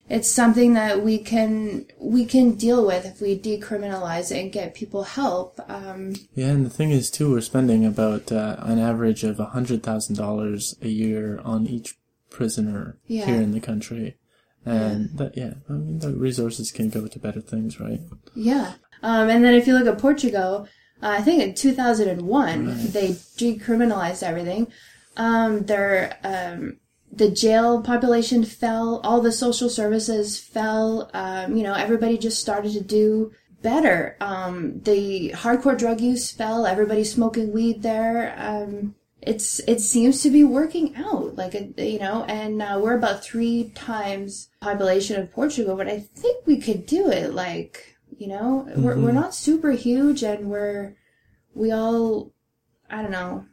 it's 0.08 0.29
something 0.29 0.75
that 0.75 1.02
we 1.05 1.19
can 1.19 1.87
we 2.00 2.25
can 2.25 2.55
deal 2.56 2.84
with 2.84 3.06
if 3.06 3.20
we 3.20 3.38
decriminalize 3.38 4.32
it 4.32 4.40
and 4.43 4.52
get 4.52 4.75
people 4.75 5.05
help 5.05 5.61
um 5.69 6.14
Yeah, 6.34 6.49
and 6.49 6.67
the 6.67 6.70
thing 6.70 6.90
is 6.90 7.11
too, 7.11 7.31
we're 7.31 7.40
spending 7.40 7.87
about 7.87 8.32
uh, 8.32 8.56
an 8.58 8.79
average 8.81 9.23
of 9.23 9.38
a 9.38 9.46
hundred 9.46 9.82
thousand 9.84 10.17
dollars 10.17 10.74
a 10.82 10.89
year 10.89 11.41
on 11.44 11.67
each 11.69 11.96
prisoner 12.31 12.98
Yeah. 13.06 13.27
here 13.27 13.41
in 13.41 13.53
the 13.53 13.60
country, 13.60 14.17
and 14.64 15.19
that 15.19 15.36
yeah, 15.36 15.54
I 15.69 15.72
mean 15.72 15.98
the 15.98 16.12
resources 16.12 16.70
can 16.70 16.88
go 16.90 17.06
to 17.06 17.19
better 17.19 17.40
things, 17.40 17.81
right? 17.81 18.00
yeah 18.34 18.74
um 19.02 19.28
and 19.28 19.44
then 19.44 19.54
if 19.54 19.66
you 19.66 19.76
look 19.76 19.86
at 19.92 20.00
portugal 20.00 20.69
uh, 21.02 21.08
i 21.08 21.20
think 21.20 21.42
in 21.42 21.54
2001 21.54 22.92
they 22.92 23.08
decriminalized 23.36 24.22
everything 24.22 24.69
um 25.16 25.66
their 25.66 26.16
um 26.22 26.78
the 27.12 27.31
jail 27.31 27.82
population 27.82 28.42
fell, 28.42 29.00
all 29.04 29.20
the 29.20 29.32
social 29.32 29.69
services 29.69 30.40
fell, 30.40 31.10
um, 31.12 31.56
you 31.56 31.62
know, 31.62 31.74
everybody 31.74 32.16
just 32.16 32.40
started 32.40 32.72
to 32.72 32.81
do 32.81 33.32
better. 33.60 34.16
Um, 34.20 34.81
the 34.81 35.32
hardcore 35.34 35.78
drug 35.78 36.00
use 36.00 36.32
fell, 36.32 36.66
everybody's 36.66 37.12
smoking 37.12 37.52
weed 37.52 37.82
there. 37.82 38.34
It's, 39.22 39.60
it 39.60 39.81
seems 39.81 40.22
to 40.22 40.31
be 40.31 40.43
working 40.43 40.96
out, 40.96 41.36
like, 41.36 41.55
you 41.55 41.98
know, 41.98 42.24
and 42.24 42.60
uh, 42.60 42.81
we're 42.82 42.96
about 42.96 43.22
three 43.22 43.70
times 43.74 44.48
population 44.60 45.20
of 45.20 45.32
Portugal, 45.32 45.76
but 45.76 45.88
I 45.88 46.00
think 46.00 46.46
we 46.46 46.60
could 46.60 46.86
do 46.86 47.08
it, 47.08 47.32
like, 47.32 47.96
you 48.19 48.26
know, 48.26 48.69
we're, 48.76 48.98
we're 48.98 49.12
not 49.12 49.34
super 49.34 49.70
huge 49.70 50.22
and 50.24 50.50
we're, 50.50 50.96
we 51.55 51.70
all, 51.70 52.32
I 52.91 53.00
don't 53.00 53.12
know, 53.12 53.46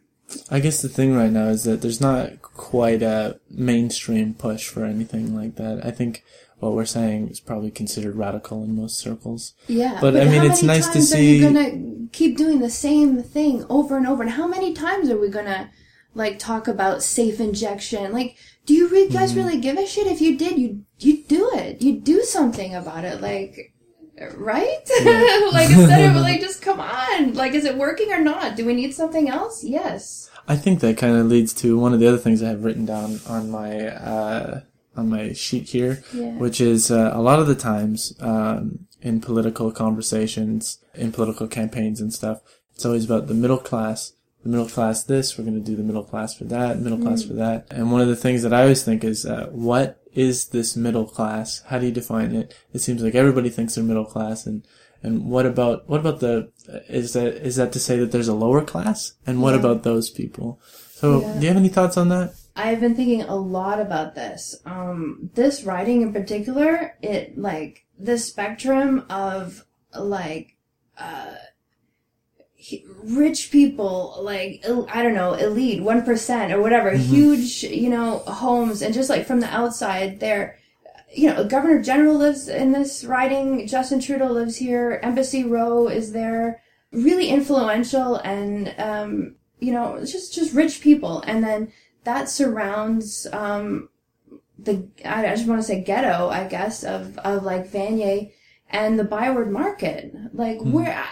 I 0.50 0.60
guess 0.60 0.82
the 0.82 0.90
thing 0.90 1.16
right 1.16 1.32
now 1.32 1.48
is 1.48 1.64
that 1.64 1.82
there's 1.82 2.02
not 2.02 2.42
quite 2.42 3.02
a 3.02 3.40
mainstream 3.50 4.34
push 4.34 4.68
for 4.68 4.86
anything 4.86 5.36
like 5.36 5.56
that. 5.56 5.86
I 5.86 5.92
think 5.92 6.24
what 6.60 6.74
we're 6.74 6.86
saying 6.86 7.30
is 7.30 7.40
probably 7.40 7.72
considered 7.72 8.16
radical 8.16 8.64
in 8.64 8.76
most 8.76 8.98
circles. 9.00 9.54
Yeah, 9.68 9.98
But, 10.02 10.16
I 10.18 10.26
mean, 10.26 10.44
it's 10.44 10.62
nice 10.64 10.88
to 10.88 10.94
times 10.94 11.10
see- 11.12 11.44
Are 11.44 11.48
you 11.48 11.54
gonna 11.54 12.08
keep 12.12 12.38
doing 12.38 12.60
the 12.60 12.70
same 12.70 13.22
thing 13.24 13.66
over 13.70 13.98
and 13.98 14.06
over? 14.08 14.24
And 14.24 14.32
how 14.34 14.48
many 14.48 14.74
times 14.74 15.10
are 15.10 15.18
we 15.18 15.30
gonna 15.30 15.70
like 16.16 16.38
talk 16.40 16.68
about 16.68 17.02
safe 17.04 17.40
injection? 17.40 18.12
Like, 18.12 18.36
do 18.66 18.74
you 18.74 18.88
re- 18.90 19.08
guys 19.10 19.32
Mm-hmm. 19.32 19.40
really 19.40 19.60
give 19.62 19.78
a 19.78 19.86
shit? 19.86 20.08
If 20.08 20.22
you 20.22 20.38
did, 20.38 20.58
you 20.60 20.84
you 21.00 21.24
do 21.24 21.50
it. 21.54 21.82
You 21.82 21.94
do 22.00 22.24
something 22.24 22.76
about 22.76 23.06
it. 23.06 23.22
Like, 23.22 23.74
right? 24.36 24.80
like 25.54 25.70
instead 25.70 26.10
of 26.10 26.22
like, 26.22 26.42
just 26.42 26.62
come 26.62 26.80
on. 26.80 27.34
Like, 27.36 27.54
is 27.54 27.66
it 27.66 27.78
working 27.78 28.12
or 28.12 28.20
not? 28.20 28.56
Do 28.58 28.66
we 28.66 28.74
need 28.74 28.94
something 28.94 29.30
else? 29.30 29.64
Yes. 29.64 30.30
I 30.48 30.56
think 30.56 30.80
that 30.82 30.98
kind 30.98 31.16
of 31.16 31.28
leads 31.28 31.54
to 31.62 31.78
one 31.78 31.94
of 31.94 32.00
the 32.00 32.08
other 32.08 32.18
things 32.18 32.42
I 32.44 32.50
have 32.50 32.64
written 32.66 32.86
down 32.86 33.20
on 33.28 33.50
my 33.52 33.88
uh, 33.88 34.62
on 34.96 35.10
my 35.10 35.34
sheet 35.34 35.70
here, 35.70 36.04
Yeah. 36.14 36.32
which 36.38 36.60
is 36.60 36.92
uh, 36.92 37.12
a 37.14 37.22
lot 37.22 37.40
of 37.40 37.48
the 37.48 37.56
times 37.56 38.14
um, 38.20 38.88
in 39.02 39.22
political 39.22 39.72
conversations, 39.72 40.80
in 40.96 41.12
political 41.12 41.48
campaigns 41.48 42.02
and 42.02 42.14
stuff, 42.14 42.42
it's 42.76 42.86
always 42.86 43.06
about 43.06 43.28
the 43.28 43.34
middle 43.34 43.58
class 43.58 44.14
the 44.42 44.48
middle 44.50 44.70
class 44.70 45.04
this, 45.04 45.38
we're 45.38 45.44
going 45.44 45.62
to 45.62 45.70
do 45.72 45.76
the 45.76 45.84
middle 45.84 46.02
class 46.06 46.34
for 46.34 46.46
that, 46.46 46.80
middle 46.80 46.98
class 46.98 47.24
for 47.24 47.34
that. 47.34 47.68
And 47.72 47.92
one 47.92 48.00
of 48.00 48.08
the 48.08 48.16
things 48.16 48.42
that 48.44 48.54
I 48.54 48.62
always 48.62 48.84
think 48.84 49.04
is, 49.04 49.26
uh, 49.26 49.48
what 49.52 50.02
is 50.14 50.46
this 50.46 50.78
middle 50.78 51.06
class? 51.06 51.62
How 51.68 51.78
do 51.78 51.86
you 51.88 51.92
define 51.92 52.34
it? 52.34 52.56
It 52.72 52.80
seems 52.80 53.04
like 53.04 53.16
everybody 53.16 53.50
thinks 53.50 53.76
they're 53.76 53.84
middle 53.84 54.06
class 54.06 54.46
and, 54.46 54.66
and 55.04 55.26
what 55.26 55.46
about, 55.46 55.90
what 55.90 56.00
about 56.00 56.22
the, 56.22 56.54
is 56.88 57.12
that, 57.14 57.34
is 57.46 57.58
that 57.58 57.74
to 57.74 57.80
say 57.82 58.00
that 58.00 58.14
there's 58.14 58.30
a 58.30 58.34
lower 58.34 58.64
class? 58.64 59.12
And 59.28 59.42
what 59.42 59.56
Yeah. 59.56 59.60
about 59.60 59.84
those 59.84 60.10
people? 60.10 60.62
So, 60.94 61.20
Yeah. 61.20 61.34
do 61.34 61.40
you 61.42 61.48
have 61.50 61.58
any 61.58 61.68
thoughts 61.68 61.98
on 61.98 62.08
that? 62.08 62.34
I've 62.60 62.82
been 62.82 62.96
thinking 62.96 63.22
a 63.22 63.36
lot 63.36 63.80
about 63.80 64.16
this. 64.16 64.58
Um, 64.66 65.30
this 65.34 65.64
riding 65.64 66.02
in 66.02 66.12
particular, 66.12 66.98
it 67.02 67.38
like 67.38 67.86
the 67.98 68.18
spectrum 68.18 69.06
of 69.10 69.64
like 69.98 70.58
uh, 70.98 71.36
rich 73.04 73.50
people, 73.50 74.20
like 74.22 74.62
I 74.92 75.02
don't 75.02 75.14
know, 75.14 75.36
elite 75.36 75.82
one 75.82 76.04
percent 76.04 76.52
or 76.52 76.62
whatever, 76.62 76.92
huge 76.92 77.64
you 77.64 77.90
know 77.90 78.20
homes, 78.20 78.82
and 78.82 78.94
just 78.94 79.10
like 79.10 79.26
from 79.26 79.40
the 79.40 79.48
outside, 79.48 80.20
they're 80.20 80.58
you 81.14 81.30
know 81.30 81.46
Governor 81.46 81.82
General 81.82 82.16
lives 82.16 82.50
in 82.50 82.74
this 82.74 83.06
riding. 83.06 83.68
Justin 83.68 84.02
Trudeau 84.02 84.28
lives 84.28 84.58
here. 84.58 85.00
Embassy 85.02 85.46
Row 85.46 85.88
is 85.88 86.12
there. 86.12 86.62
Really 86.92 87.30
influential 87.30 88.18
and 88.18 88.76
um, 88.78 89.36
you 89.60 89.72
know 89.72 90.00
just 90.00 90.34
just 90.34 90.54
rich 90.54 90.82
people, 90.82 91.24
and 91.26 91.42
then 91.42 91.72
that 92.04 92.30
surrounds 92.30 93.28
um, 93.32 93.90
the 94.58 94.88
I, 95.06 95.28
I 95.28 95.36
just 95.36 95.48
want 95.48 95.62
to 95.62 95.68
say 95.68 95.84
ghetto, 95.84 96.30
I 96.30 96.48
guess, 96.48 96.84
of 96.84 97.18
of 97.20 97.44
like 97.44 97.72
Vanier 97.72 98.32
and 98.70 99.00
the 99.00 99.04
Byward 99.04 99.52
Market. 99.52 100.14
Like 100.34 100.60
where, 100.62 101.04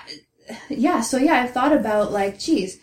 yeah. 0.69 1.01
So 1.01 1.17
yeah, 1.17 1.41
I've 1.41 1.51
thought 1.51 1.73
about 1.73 2.11
like, 2.11 2.39
geez, 2.39 2.79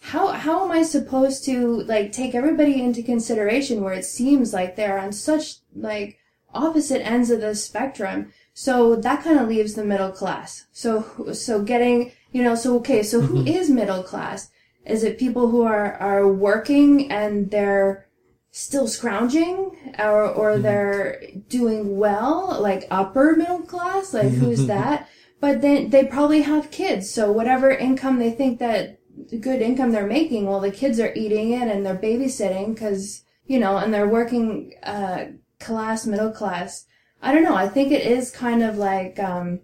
how 0.00 0.28
how 0.28 0.64
am 0.64 0.72
I 0.72 0.82
supposed 0.82 1.44
to 1.46 1.82
like 1.82 2.12
take 2.12 2.34
everybody 2.34 2.82
into 2.82 3.02
consideration 3.02 3.82
where 3.82 3.94
it 3.94 4.04
seems 4.04 4.52
like 4.52 4.76
they're 4.76 4.98
on 4.98 5.12
such 5.12 5.56
like 5.74 6.18
opposite 6.54 7.06
ends 7.06 7.30
of 7.30 7.40
the 7.40 7.54
spectrum. 7.54 8.32
So 8.54 8.96
that 8.96 9.24
kind 9.24 9.38
of 9.38 9.48
leaves 9.48 9.74
the 9.74 9.84
middle 9.84 10.10
class. 10.10 10.66
So 10.72 11.32
so 11.32 11.62
getting 11.62 12.12
you 12.32 12.42
know 12.42 12.54
so 12.54 12.76
okay 12.76 13.02
so 13.02 13.20
who 13.20 13.44
is 13.44 13.70
middle 13.70 14.02
class? 14.02 14.50
Is 14.84 15.04
it 15.04 15.18
people 15.18 15.48
who 15.48 15.62
are 15.62 15.94
are 15.94 16.26
working 16.26 17.10
and 17.10 17.50
they're 17.50 18.08
still 18.50 18.86
scrounging 18.86 19.94
or 19.98 20.28
or 20.28 20.58
they're 20.58 21.22
doing 21.48 21.96
well 21.96 22.58
like 22.60 22.86
upper 22.90 23.36
middle 23.36 23.62
class? 23.62 24.12
Like 24.12 24.32
who's 24.32 24.66
that? 24.66 25.08
But 25.40 25.60
then 25.60 25.90
they 25.90 26.04
probably 26.04 26.42
have 26.42 26.70
kids 26.70 27.10
so 27.10 27.32
whatever 27.32 27.70
income 27.70 28.18
they 28.18 28.30
think 28.30 28.58
that 28.60 28.98
good 29.40 29.60
income 29.60 29.92
they're 29.92 30.06
making 30.06 30.46
well 30.46 30.60
the 30.60 30.70
kids 30.70 30.98
are 30.98 31.12
eating 31.14 31.52
it 31.52 31.68
and 31.68 31.84
they're 31.84 31.96
babysitting 31.96 32.74
because 32.74 33.24
you 33.44 33.58
know 33.58 33.76
and 33.76 33.92
they're 33.92 34.08
working 34.08 34.72
uh 34.82 35.26
class 35.62 36.06
middle 36.06 36.32
class. 36.32 36.86
I 37.22 37.32
don't 37.32 37.44
know. 37.44 37.54
I 37.54 37.68
think 37.68 37.92
it 37.92 38.04
is 38.04 38.30
kind 38.30 38.62
of 38.62 38.76
like 38.76 39.18
um 39.18 39.60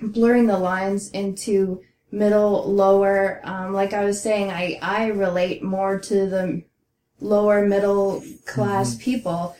blurring 0.00 0.46
the 0.46 0.58
lines 0.58 1.10
into 1.10 1.82
middle 2.12 2.70
lower 2.70 3.40
um 3.42 3.72
like 3.72 3.94
i 3.94 4.04
was 4.04 4.20
saying 4.22 4.50
i 4.50 4.78
i 4.82 5.06
relate 5.06 5.62
more 5.62 5.98
to 5.98 6.26
the 6.28 6.62
lower 7.20 7.66
middle 7.66 8.22
class 8.46 8.94
mm-hmm. 8.94 9.04
people. 9.04 9.56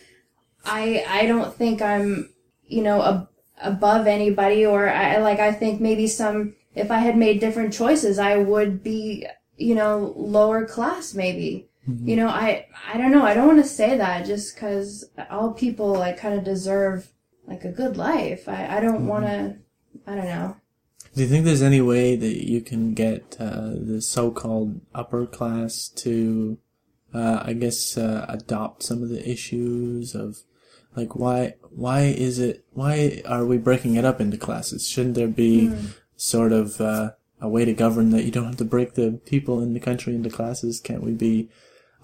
I 0.65 1.05
i 1.09 1.27
don't 1.27 1.55
think 1.55 1.81
i'm 1.81 2.31
you 2.67 2.83
know 2.83 3.03
ab- 3.03 3.29
above 3.61 4.07
anybody 4.07 4.67
or 4.67 4.89
i 4.89 5.17
like 5.19 5.41
i 5.41 5.53
think 5.53 5.81
maybe 5.81 6.07
some 6.07 6.55
if 6.75 6.91
i 6.91 6.99
had 6.99 7.17
made 7.17 7.41
different 7.41 7.73
choices 7.73 8.19
i 8.19 8.37
would 8.37 8.83
be 8.83 9.27
you 9.57 9.75
know 9.75 10.13
lower 10.17 10.67
class 10.67 11.15
maybe. 11.15 11.69
Mm-hmm. 11.89 12.09
You 12.09 12.17
know 12.17 12.29
i 12.29 12.67
i 12.93 12.97
don't 12.97 13.11
know. 13.11 13.25
I 13.25 13.35
don't 13.35 13.49
want 13.49 13.63
to 13.63 13.69
say 13.69 13.97
that 13.97 14.27
just 14.27 14.55
because 14.55 15.05
all 15.31 15.53
people 15.53 15.93
like 15.95 16.17
kind 16.17 16.35
of 16.35 16.45
deserve 16.45 17.09
like 17.47 17.65
a 17.65 17.73
good 17.73 17.97
life. 17.97 18.49
I 18.49 18.77
i 18.77 18.81
don't 18.81 18.99
mm-hmm. 18.99 19.07
want 19.07 19.25
to 19.25 19.57
i 20.07 20.15
don't 20.15 20.27
know 20.27 20.57
Do 21.15 21.23
you 21.23 21.29
think 21.29 21.45
there's 21.45 21.63
any 21.63 21.81
way 21.81 22.17
that 22.17 22.47
you 22.47 22.63
can 22.63 22.95
get 22.95 23.37
uh, 23.39 23.73
the 23.75 24.01
so-called 24.01 24.81
upper 24.95 25.27
class 25.27 25.89
to, 25.97 26.59
uh, 27.13 27.43
I 27.45 27.53
guess, 27.53 27.99
uh, 27.99 28.25
adopt 28.29 28.83
some 28.83 29.03
of 29.03 29.11
the 29.11 29.29
issues 29.29 30.15
of, 30.15 30.39
like, 30.97 31.15
why 31.15 31.55
why 31.71 32.03
is 32.03 32.39
it 32.39 32.65
why 32.73 33.23
are 33.27 33.47
we 33.47 33.57
breaking 33.59 33.97
it 33.97 34.05
up 34.05 34.21
into 34.21 34.37
classes? 34.37 34.89
Shouldn't 34.89 35.15
there 35.15 35.29
be 35.29 35.73
sort 36.17 36.53
of 36.53 36.81
uh, 36.81 37.13
a 37.41 37.49
way 37.49 37.65
to 37.65 37.73
govern 37.73 38.11
that 38.11 38.25
you 38.25 38.31
don't 38.31 38.47
have 38.47 38.57
to 38.59 38.65
break 38.65 38.95
the 38.95 39.21
people 39.27 39.61
in 39.61 39.75
the 39.75 39.81
country 39.81 40.15
into 40.15 40.31
classes? 40.31 40.81
Can't 40.81 41.03
we 41.03 41.13
be 41.13 41.51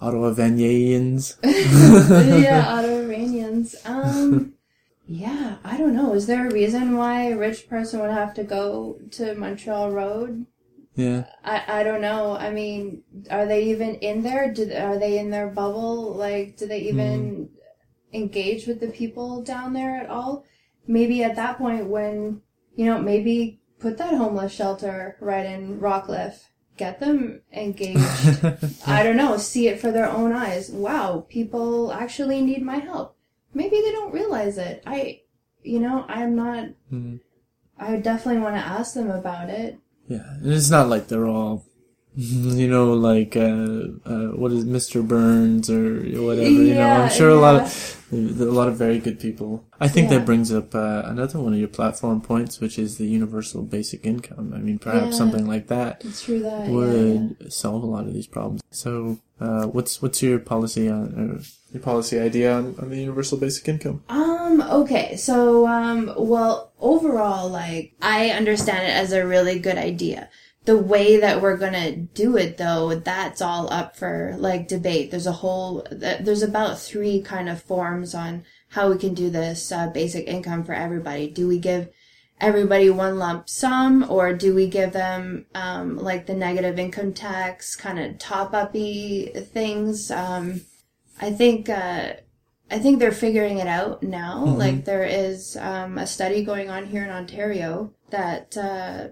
Ottawa 0.01 0.31
Vanians? 0.33 1.37
yeah, 2.43 2.77
Auto-Iranians. 2.79 3.75
Um, 3.85 4.53
yeah, 5.11 5.57
I 5.63 5.75
don't 5.75 5.95
know. 5.95 6.13
Is 6.13 6.27
there 6.27 6.47
a 6.47 6.53
reason 6.53 6.95
why 6.95 7.29
a 7.31 7.37
rich 7.37 7.67
person 7.67 7.99
would 7.99 8.11
have 8.11 8.35
to 8.35 8.43
go 8.43 8.99
to 9.13 9.33
Montreal 9.33 9.89
Road? 9.89 10.45
Yeah. 10.93 11.25
I, 11.43 11.79
I 11.79 11.83
don't 11.83 12.01
know. 12.01 12.37
I 12.37 12.51
mean, 12.51 13.01
are 13.31 13.47
they 13.47 13.63
even 13.71 13.95
in 13.95 14.21
there? 14.21 14.53
Do, 14.53 14.71
are 14.71 14.99
they 14.99 15.17
in 15.17 15.31
their 15.31 15.47
bubble? 15.47 16.13
Like, 16.13 16.57
do 16.57 16.67
they 16.67 16.81
even 16.81 17.49
hmm. 17.49 18.15
engage 18.15 18.67
with 18.67 18.81
the 18.81 18.89
people 18.89 19.41
down 19.41 19.73
there 19.73 19.95
at 19.95 20.11
all? 20.11 20.45
Maybe 20.85 21.23
at 21.23 21.35
that 21.37 21.57
point 21.57 21.87
when, 21.87 22.43
you 22.75 22.85
know, 22.85 23.01
maybe 23.01 23.61
put 23.79 23.97
that 23.97 24.13
homeless 24.13 24.53
shelter 24.53 25.17
right 25.21 25.45
in 25.45 25.79
Rockcliffe. 25.79 26.49
Get 26.77 26.99
them 26.99 27.41
engaged. 27.51 28.45
I 28.85 29.01
don't 29.01 29.17
know, 29.17 29.37
see 29.37 29.69
it 29.69 29.81
for 29.81 29.91
their 29.91 30.07
own 30.07 30.33
eyes. 30.33 30.69
Wow, 30.69 31.25
people 31.29 31.91
actually 31.91 32.43
need 32.43 32.61
my 32.61 32.77
help. 32.77 33.15
Maybe 33.53 33.81
they 33.81 33.91
don't 33.91 34.13
realize 34.13 34.57
it. 34.57 34.83
I, 34.85 35.21
you 35.63 35.79
know, 35.79 36.05
I'm 36.07 36.35
not, 36.35 36.69
Mhm. 36.91 37.19
I 37.77 37.95
definitely 37.97 38.41
want 38.41 38.55
to 38.55 38.61
ask 38.61 38.93
them 38.93 39.09
about 39.09 39.49
it. 39.49 39.77
Yeah, 40.07 40.27
and 40.41 40.51
it's 40.53 40.69
not 40.69 40.89
like 40.89 41.07
they're 41.07 41.27
all, 41.27 41.65
you 42.61 42.67
know, 42.67 42.93
like 42.93 43.37
uh, 43.37 43.87
uh, 44.05 44.27
what 44.35 44.51
is 44.51 44.65
Mr. 44.65 45.07
Burns 45.07 45.69
or 45.69 46.01
whatever. 46.21 46.49
you 46.49 46.73
know, 46.75 46.85
I'm 46.85 47.09
sure 47.09 47.29
a 47.29 47.35
lot 47.35 47.55
of 47.61 47.95
a 48.11 48.15
lot 48.45 48.67
of 48.67 48.75
very 48.75 48.99
good 48.99 49.19
people. 49.21 49.63
I 49.79 49.87
think 49.87 50.11
Yeah. 50.11 50.17
that 50.17 50.25
brings 50.25 50.51
up 50.51 50.75
uh, 50.75 51.03
another 51.05 51.39
one 51.39 51.53
of 51.53 51.59
your 51.59 51.69
platform 51.69 52.19
points, 52.19 52.59
which 52.59 52.77
is 52.77 52.97
the 52.97 53.05
universal 53.05 53.61
basic 53.61 54.05
income. 54.05 54.51
I 54.53 54.57
mean, 54.57 54.79
perhaps 54.79 55.11
Yeah. 55.11 55.17
something 55.17 55.47
like 55.47 55.67
that 55.67 56.01
that, 56.01 56.65
would 56.69 57.37
yeah. 57.39 57.47
solve 57.47 57.83
a 57.83 57.85
lot 57.85 58.05
of 58.05 58.13
these 58.13 58.27
problems. 58.27 58.61
So, 58.71 59.19
uh, 59.39 59.67
what's 59.67 60.01
what's 60.01 60.21
your 60.21 60.39
policy 60.39 60.89
on 60.89 61.41
your 61.71 61.81
policy 61.83 62.19
idea 62.19 62.53
on, 62.53 62.75
on 62.79 62.89
the 62.89 62.97
universal 62.99 63.37
basic 63.37 63.67
income? 63.69 64.03
Um, 64.09 64.61
okay, 64.61 65.15
so, 65.15 65.67
um, 65.67 66.11
well, 66.17 66.71
overall, 66.81 67.47
like, 67.49 67.93
I 68.01 68.31
understand 68.31 68.87
it 68.87 68.95
as 68.95 69.13
a 69.13 69.25
really 69.25 69.59
good 69.59 69.77
idea. 69.77 70.29
The 70.65 70.77
way 70.77 71.17
that 71.17 71.41
we're 71.41 71.57
gonna 71.57 71.95
do 71.95 72.37
it, 72.37 72.57
though, 72.57 72.93
that's 72.95 73.41
all 73.41 73.71
up 73.71 73.95
for, 73.95 74.35
like, 74.37 74.67
debate. 74.67 75.09
There's 75.09 75.25
a 75.25 75.31
whole, 75.31 75.85
there's 75.91 76.43
about 76.43 76.79
three 76.79 77.21
kind 77.21 77.49
of 77.49 77.61
forms 77.61 78.13
on 78.13 78.43
how 78.69 78.91
we 78.91 78.97
can 78.97 79.13
do 79.13 79.29
this, 79.29 79.71
uh, 79.71 79.87
basic 79.87 80.27
income 80.27 80.63
for 80.63 80.73
everybody. 80.73 81.29
Do 81.29 81.47
we 81.47 81.59
give 81.59 81.89
everybody 82.39 82.89
one 82.89 83.17
lump 83.17 83.49
sum, 83.49 84.05
or 84.09 84.33
do 84.33 84.53
we 84.53 84.67
give 84.67 84.93
them, 84.93 85.45
um, 85.55 85.97
like 85.97 86.25
the 86.25 86.35
negative 86.35 86.77
income 86.77 87.13
tax 87.13 87.75
kind 87.75 87.97
of 87.97 88.19
top-uppy 88.19 89.31
things? 89.53 90.11
Um, 90.11 90.61
I 91.19 91.31
think, 91.31 91.69
uh, 91.69 92.13
I 92.71 92.77
think 92.77 92.99
they're 92.99 93.11
figuring 93.11 93.57
it 93.57 93.67
out 93.67 94.03
now. 94.03 94.45
Like 94.45 94.85
there 94.85 95.03
is 95.03 95.57
um, 95.57 95.97
a 95.97 96.05
study 96.05 96.43
going 96.43 96.69
on 96.69 96.85
here 96.85 97.03
in 97.03 97.09
Ontario 97.09 97.93
that 98.11 98.55
uh, 98.55 99.07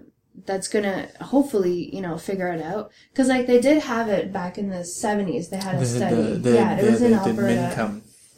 that's 0.46 0.68
gonna 0.68 1.08
hopefully 1.20 1.94
you 1.94 2.00
know 2.00 2.18
figure 2.18 2.48
it 2.48 2.62
out 2.62 2.90
because 3.10 3.28
like 3.28 3.46
they 3.46 3.60
did 3.60 3.82
have 3.82 4.08
it 4.08 4.32
back 4.32 4.58
in 4.58 4.70
the 4.70 4.84
seventies. 4.84 5.48
They 5.48 5.58
had 5.58 5.74
a 5.76 5.78
study. 5.86 6.16
yeah, 6.54 6.76
it 6.78 6.90
was 6.90 7.02
in 7.02 7.12
Alberta. 7.30 7.54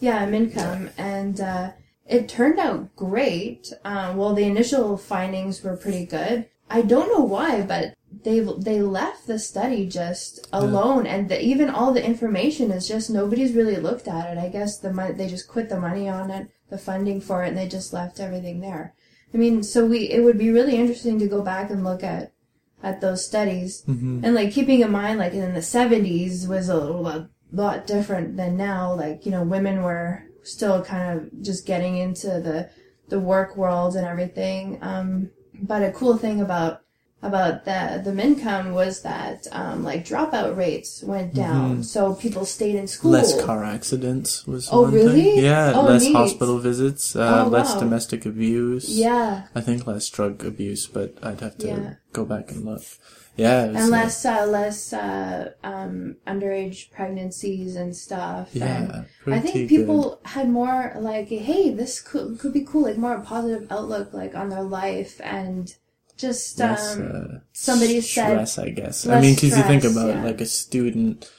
Yeah, 0.01 0.27
Mincome, 0.27 0.91
and 0.97 1.41
uh, 1.41 1.73
it 2.07 2.29
turned 2.29 2.59
out 2.59 2.95
great. 2.97 3.73
Um, 3.85 4.17
well, 4.17 4.35
the 4.35 4.45
initial 4.45 4.97
findings 4.97 5.63
were 5.63 5.77
pretty 5.77 6.07
good. 6.07 6.47
I 6.71 6.83
don't 6.83 7.09
know 7.09 7.25
why, 7.25 7.63
but 7.63 7.95
they 8.23 8.41
they 8.41 8.81
left 8.81 9.27
the 9.27 9.39
study 9.39 9.87
just 9.87 10.47
alone, 10.53 11.07
and 11.07 11.29
the, 11.29 11.43
even 11.43 11.69
all 11.69 11.93
the 11.93 12.05
information 12.05 12.71
is 12.71 12.89
just 12.89 13.11
nobody's 13.11 13.53
really 13.53 13.77
looked 13.77 14.09
at 14.09 14.31
it. 14.33 14.39
I 14.39 14.49
guess 14.49 14.79
the 14.79 14.93
money 14.93 15.15
they 15.15 15.29
just 15.29 15.49
quit 15.49 15.69
the 15.69 15.81
money 15.81 16.09
on 16.09 16.31
it, 16.31 16.49
the 16.71 16.79
funding 16.79 17.21
for 17.21 17.45
it, 17.45 17.49
and 17.49 17.59
they 17.59 17.69
just 17.69 17.93
left 17.93 18.21
everything 18.21 18.61
there. 18.61 18.95
I 19.33 19.37
mean, 19.37 19.63
so 19.63 19.87
we 19.87 20.11
it 20.11 20.21
would 20.21 20.39
be 20.39 20.51
really 20.51 20.77
interesting 20.77 21.19
to 21.19 21.29
go 21.29 21.43
back 21.43 21.71
and 21.71 21.85
look 21.85 22.03
at 22.03 22.33
at 22.83 23.01
those 23.01 23.25
studies, 23.25 23.85
and 24.25 24.35
like 24.35 24.53
keeping 24.53 24.81
in 24.81 24.91
mind, 24.91 25.19
like 25.19 25.33
in 25.33 25.55
the 25.55 25.63
seventies 25.63 26.49
was 26.49 26.69
a 26.69 26.77
lot, 26.77 27.29
lot 27.53 27.87
different 27.87 28.37
than 28.37 28.57
now. 28.57 28.93
Like 28.95 29.25
you 29.27 29.33
know, 29.33 29.43
women 29.43 29.83
were 29.83 30.25
still 30.43 30.83
kind 30.83 31.19
of 31.19 31.43
just 31.43 31.67
getting 31.67 31.97
into 31.97 32.27
the 32.27 32.71
the 33.09 33.21
work 33.21 33.57
world 33.57 33.97
and 33.97 34.07
everything. 34.07 34.79
Um, 34.83 35.31
but 35.63 35.83
a 35.83 35.93
cool 35.93 36.17
thing 36.17 36.41
about 36.41 36.83
about 37.23 37.65
the 37.67 38.01
the 38.03 38.11
Mincome 38.13 38.73
was 38.73 39.03
that 39.03 39.47
um, 39.53 39.85
like 39.85 40.05
dropout 40.07 40.57
rates 40.57 41.03
went 41.03 41.35
down, 41.35 41.83
so 41.85 42.15
people 42.15 42.45
stayed 42.47 42.75
in 42.77 42.87
school. 42.87 43.13
Mm-hmm. 43.13 43.23
Less 43.37 43.45
car 43.45 43.65
accidents 43.65 44.47
was 44.47 44.69
Oh, 44.73 44.83
one 44.83 44.93
really? 44.95 45.23
thing. 45.23 45.45
Yeah, 45.45 45.73
Oh, 45.75 45.83
less 45.83 46.03
neat. 46.03 46.15
hospital 46.15 46.59
visits, 46.59 47.15
uh, 47.15 47.45
Oh, 47.45 47.49
less 47.49 47.75
wow. 47.75 47.81
domestic 47.81 48.25
abuse. 48.25 48.89
Yeah, 48.89 49.49
I 49.55 49.61
think 49.61 49.87
less 49.87 50.09
drug 50.09 50.45
abuse, 50.45 50.87
but 50.87 51.15
I'd 51.23 51.41
have 51.41 51.59
to 51.59 51.67
Yeah. 51.67 51.95
go 52.13 52.25
back 52.25 52.51
and 52.53 52.65
look. 52.65 52.83
Yeah, 53.37 53.65
and 53.65 53.91
less 53.91 54.25
uh, 54.25 54.45
less 54.47 54.93
uh, 54.93 55.53
um, 55.63 56.17
underage 56.27 56.91
pregnancies 56.91 57.77
and 57.77 57.95
stuff. 57.97 58.51
Yeah, 58.53 59.05
and 59.25 59.35
I 59.35 59.41
think 59.41 59.69
people 59.69 60.21
had 60.25 60.51
more 60.51 60.95
like, 60.99 61.29
hey, 61.29 61.71
this 61.71 62.01
could 62.01 62.39
could 62.39 62.53
be 62.53 62.63
cool, 62.65 62.83
like 62.83 62.99
more 62.99 63.21
positive 63.21 63.71
outlook 63.71 64.13
like 64.13 64.35
on 64.35 64.49
their 64.49 64.63
life 64.65 65.21
and 65.23 65.75
just 66.21 66.59
less 66.59 66.97
um, 66.97 67.11
uh, 67.35 67.39
somebody 67.53 68.01
said 68.01 68.27
stress, 68.27 68.59
I 68.59 68.71
guess. 68.71 69.07
I 69.07 69.21
mean, 69.21 69.35
because 69.35 69.57
you 69.57 69.63
think 69.65 69.85
about 69.85 70.09
yeah. 70.09 70.25
like 70.25 70.41
a 70.41 70.47
student, 70.47 71.31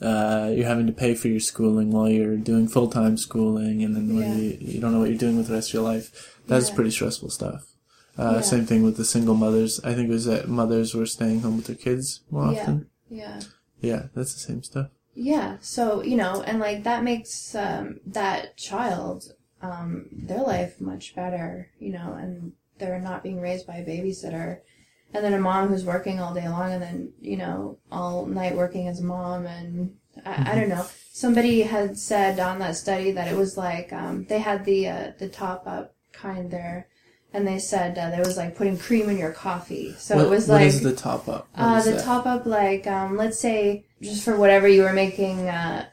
uh, 0.00 0.50
you're 0.54 0.66
having 0.66 0.86
to 0.86 0.92
pay 0.92 1.14
for 1.14 1.28
your 1.28 1.40
schooling 1.40 1.90
while 1.90 2.08
you're 2.08 2.36
doing 2.36 2.68
full 2.68 2.88
time 2.88 3.16
schooling, 3.16 3.82
and 3.84 3.94
then 3.94 4.16
Yeah. 4.16 4.34
you 4.34 4.56
you 4.60 4.80
don't 4.80 4.92
know 4.92 5.00
what 5.00 5.08
you're 5.10 5.18
doing 5.18 5.36
with 5.36 5.48
the 5.48 5.54
rest 5.54 5.70
of 5.70 5.74
your 5.74 5.82
life. 5.82 6.38
That's 6.46 6.68
Yeah. 6.68 6.74
pretty 6.74 6.90
stressful 6.90 7.30
stuff. 7.30 7.66
Uh. 8.18 8.40
Same 8.42 8.66
thing 8.66 8.82
with 8.82 8.96
the 8.96 9.04
single 9.04 9.34
mothers. 9.34 9.80
I 9.84 9.94
think 9.94 10.08
it 10.08 10.12
was 10.12 10.24
that 10.26 10.48
mothers 10.48 10.94
were 10.94 11.06
staying 11.06 11.40
home 11.40 11.56
with 11.56 11.66
their 11.66 11.76
kids 11.76 12.20
more 12.30 12.44
often. 12.44 12.86
yeah. 13.08 13.40
Yeah, 13.80 14.02
that's 14.14 14.34
the 14.34 14.40
same 14.40 14.62
stuff. 14.62 14.88
Yeah, 15.14 15.56
so 15.60 16.02
you 16.02 16.16
know, 16.16 16.42
and 16.42 16.60
like 16.60 16.84
that 16.84 17.02
makes 17.02 17.54
um, 17.54 18.00
that 18.06 18.56
child 18.56 19.32
um, 19.62 20.06
their 20.12 20.42
life 20.42 20.80
much 20.80 21.14
better, 21.14 21.68
you 21.78 21.92
know, 21.92 22.12
and 22.18 22.52
they're 22.80 23.00
not 23.00 23.22
being 23.22 23.40
raised 23.40 23.66
by 23.66 23.76
a 23.76 23.86
babysitter, 23.86 24.60
and 25.14 25.24
then 25.24 25.34
a 25.34 25.40
mom 25.40 25.68
who's 25.68 25.84
working 25.84 26.20
all 26.20 26.34
day 26.34 26.48
long, 26.48 26.72
and 26.72 26.82
then 26.82 27.12
you 27.20 27.36
know 27.36 27.78
all 27.92 28.26
night 28.26 28.56
working 28.56 28.88
as 28.88 29.00
a 29.00 29.04
mom, 29.04 29.46
and 29.46 29.94
I, 30.24 30.52
I 30.52 30.54
don't 30.54 30.68
know. 30.68 30.86
Somebody 31.12 31.62
had 31.62 31.98
said 31.98 32.40
on 32.40 32.58
that 32.60 32.76
study 32.76 33.12
that 33.12 33.28
it 33.28 33.36
was 33.36 33.56
like 33.56 33.92
um, 33.92 34.24
they 34.24 34.38
had 34.38 34.64
the 34.64 34.88
uh, 34.88 35.12
the 35.18 35.28
top 35.28 35.66
up 35.66 35.94
kind 36.12 36.50
there, 36.50 36.88
and 37.32 37.46
they 37.46 37.58
said 37.58 37.98
uh, 37.98 38.10
there 38.10 38.24
was 38.24 38.36
like 38.36 38.56
putting 38.56 38.78
cream 38.78 39.08
in 39.08 39.18
your 39.18 39.32
coffee, 39.32 39.94
so 39.98 40.16
what, 40.16 40.26
it 40.26 40.30
was 40.30 40.48
like 40.48 40.66
is 40.66 40.82
the 40.82 40.94
top 40.94 41.28
up? 41.28 41.48
What 41.54 41.64
uh, 41.64 41.82
the 41.82 41.92
that? 41.92 42.04
top 42.04 42.26
up, 42.26 42.46
like, 42.46 42.86
um, 42.86 43.16
let's 43.16 43.38
say, 43.38 43.84
just 44.00 44.24
for 44.24 44.36
whatever 44.36 44.66
you 44.66 44.82
were 44.82 44.92
making, 44.92 45.48
uh, 45.48 45.86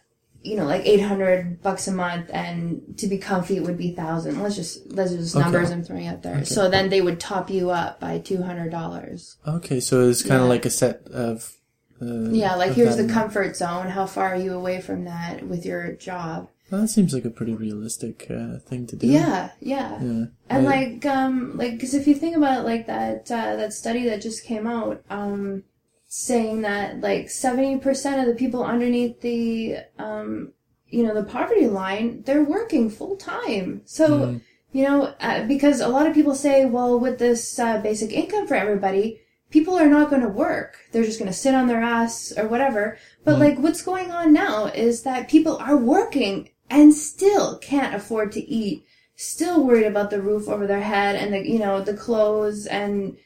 you 0.43 0.55
know, 0.55 0.65
like 0.65 0.85
eight 0.85 1.01
hundred 1.01 1.61
bucks 1.61 1.87
a 1.87 1.91
month, 1.91 2.29
and 2.33 2.81
to 2.97 3.07
be 3.07 3.17
comfy 3.17 3.57
it 3.57 3.63
would 3.63 3.77
be 3.77 3.93
thousand. 3.93 4.41
Let's 4.41 4.55
just 4.55 4.91
let's 4.91 5.11
just 5.11 5.35
Okay. 5.35 5.43
numbers 5.43 5.71
I'm 5.71 5.83
throwing 5.83 6.07
out 6.07 6.23
there. 6.23 6.45
So 6.45 6.69
then 6.69 6.89
they 6.89 7.01
would 7.01 7.19
top 7.19 7.49
you 7.49 7.69
up 7.71 7.99
by 7.99 8.19
two 8.19 8.41
hundred 8.43 8.71
dollars. 8.71 9.37
Okay, 9.47 9.79
so 9.79 10.07
it's 10.07 10.21
kind 10.23 10.41
of 10.41 10.47
like 10.47 10.65
a 10.65 10.69
set 10.69 11.05
of. 11.07 11.53
Uh, 12.01 12.29
Yeah, 12.29 12.55
like 12.55 12.73
here's 12.73 12.95
the 12.97 13.07
comfort 13.07 13.55
zone. 13.57 13.87
How 13.87 14.05
far 14.05 14.33
are 14.33 14.35
you 14.37 14.53
away 14.53 14.81
from 14.81 15.05
that 15.05 15.47
with 15.47 15.65
your 15.65 15.93
job? 15.93 16.49
Well, 16.69 16.81
that 16.81 16.89
seems 16.89 17.13
like 17.13 17.23
a 17.25 17.29
pretty 17.29 17.55
realistic 17.55 18.27
uh, 18.29 18.59
thing 18.59 18.85
to 18.87 18.95
do. 18.97 19.07
Yeah, 19.07 19.51
yeah. 19.61 19.99
Yeah. 20.01 20.25
And 20.49 20.67
I- 20.67 20.75
like, 20.75 21.05
um, 21.05 21.57
like, 21.57 21.71
because 21.71 21.93
if 21.93 22.05
you 22.07 22.13
think 22.13 22.35
about 22.37 22.59
it, 22.59 22.63
like 22.65 22.85
that, 22.87 23.31
uh, 23.31 23.55
that 23.55 23.71
study 23.73 24.03
that 24.09 24.21
just 24.21 24.43
came 24.43 24.67
out, 24.67 25.01
um, 25.09 25.63
saying 26.07 26.61
that 26.61 27.01
like 27.01 27.29
seventy 27.29 27.77
percent 27.77 28.21
of 28.21 28.27
the 28.27 28.35
people 28.39 28.63
underneath 28.63 29.21
the, 29.21 29.77
um, 29.99 30.53
you 30.87 31.03
know, 31.03 31.13
the 31.13 31.23
poverty 31.23 31.67
line, 31.67 32.23
they're 32.25 32.43
working 32.43 32.89
full 32.89 33.17
time. 33.17 33.81
So, 33.85 34.07
Mm. 34.09 34.41
you 34.71 34.83
know, 34.83 35.13
uh, 35.19 35.43
because 35.45 35.81
a 35.81 35.87
lot 35.89 36.07
of 36.07 36.13
people 36.13 36.35
say, 36.35 36.65
well, 36.65 36.99
with 36.99 37.19
this 37.19 37.59
uh, 37.59 37.79
basic 37.79 38.11
income 38.13 38.47
for 38.47 38.55
everybody, 38.55 39.19
people 39.49 39.77
are 39.77 39.87
not 39.87 40.09
going 40.09 40.21
to 40.21 40.29
work. 40.29 40.77
They're 40.91 41.03
just 41.03 41.19
going 41.19 41.31
to 41.31 41.37
sit 41.37 41.53
on 41.53 41.67
their 41.67 41.81
ass 41.81 42.33
or 42.37 42.47
whatever. 42.47 42.97
But 43.25 43.39
like, 43.39 43.59
what's 43.59 43.81
going 43.81 44.11
on 44.11 44.31
now 44.33 44.65
is 44.67 45.03
that 45.03 45.29
people 45.29 45.57
are 45.57 45.75
working 45.77 46.49
and 46.69 46.93
still 46.93 47.57
can't 47.59 47.95
afford 47.95 48.31
to 48.33 48.41
eat 48.41 48.83
still 49.19 49.65
worried 49.65 49.87
about 49.87 50.11
the 50.11 50.21
roof 50.21 50.47
over 50.47 50.67
their 50.67 50.81
head 50.81 51.15
and 51.15 51.33
the 51.33 51.49
you 51.49 51.57
know 51.57 51.81
the 51.81 51.93
clothes 51.93 52.67
and 52.67 53.17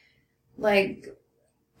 like 0.56 1.14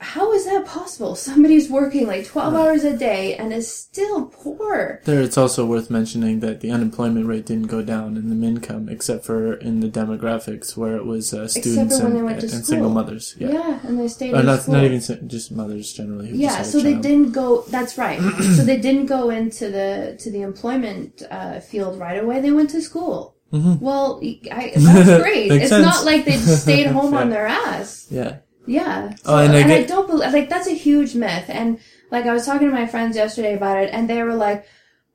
how 0.02 0.32
is 0.32 0.44
that 0.46 0.66
possible? 0.66 1.14
Somebody's 1.14 1.70
working 1.70 2.06
like 2.06 2.26
12 2.26 2.54
hours 2.54 2.84
a 2.84 2.96
day 2.96 3.36
and 3.36 3.52
is 3.52 3.72
still 3.72 4.26
poor. 4.26 5.00
There, 5.04 5.22
it's 5.22 5.38
also 5.38 5.64
worth 5.64 5.90
mentioning 5.90 6.40
that 6.40 6.60
the 6.60 6.70
unemployment 6.70 7.26
rate 7.26 7.46
didn't 7.46 7.68
go 7.68 7.82
down 7.82 8.16
in 8.16 8.28
the 8.28 8.34
Mincome, 8.34 8.90
except 8.90 9.24
for 9.24 9.54
in 9.54 9.80
the 9.80 9.88
demographics 9.88 10.76
where 10.76 10.96
it 10.96 11.06
was 11.06 11.32
uh, 11.32 11.46
students 11.46 11.98
and, 11.98 12.16
they 12.16 12.22
went 12.22 12.40
to 12.40 12.46
and 12.46 12.66
single 12.66 12.90
mothers. 12.90 13.36
yeah, 13.38 13.50
Yeah, 13.50 13.80
and 13.84 13.98
they 13.98 14.08
stayed 14.08 14.34
or 14.34 14.40
in 14.40 14.46
not 14.46 14.66
not 14.68 14.84
even 14.84 15.00
just 15.28 15.52
mothers 15.52 15.92
generally. 15.92 16.28
Who 16.30 16.36
yeah 16.36 16.58
just 16.58 16.58
had 16.58 16.66
a 16.66 16.70
so 16.70 16.80
they 16.80 16.94
didn't 16.94 17.32
go 17.32 17.62
that's 17.68 17.96
right. 17.96 18.20
So 18.52 18.64
they 18.64 18.78
didn't 18.78 19.06
go 19.06 19.30
into 19.30 19.70
the 19.70 20.16
to 20.18 20.30
the 20.30 20.42
employment 20.42 21.22
uh, 21.30 21.60
field 21.60 21.98
right 21.98 22.22
away. 22.22 22.40
They 22.40 22.50
went 22.50 22.70
to 22.70 22.82
school. 22.82 23.36
Well 23.52 24.20
I, 24.50 24.72
that's 24.76 25.22
great. 25.22 25.50
Mm-hmm. 25.50 25.60
It's 25.60 25.68
sense. 25.68 25.84
not 25.84 26.04
like 26.04 26.24
they 26.24 26.32
just 26.32 26.62
stayed 26.62 26.86
home 26.98 27.14
on 27.14 27.28
their 27.30 27.46
ass. 27.46 28.06
Yeah, 28.10 28.38
Yeah. 28.66 29.10
So, 29.10 29.16
Oh, 29.26 29.38
and 29.38 29.52
I 29.52 29.60
and 29.60 29.72
I 29.72 29.78
get- 29.78 29.88
don't 29.88 30.06
believe 30.06 30.32
like 30.32 30.48
that's 30.48 30.68
a 30.68 30.72
huge 30.74 31.14
myth. 31.14 31.46
And 31.48 31.78
like 32.10 32.26
I 32.26 32.32
was 32.32 32.46
talking 32.46 32.68
to 32.68 32.74
my 32.74 32.86
friends 32.86 33.16
yesterday 33.16 33.54
about 33.54 33.78
it, 33.78 33.90
and 33.92 34.08
they 34.08 34.22
were 34.22 34.34
like, 34.34 34.64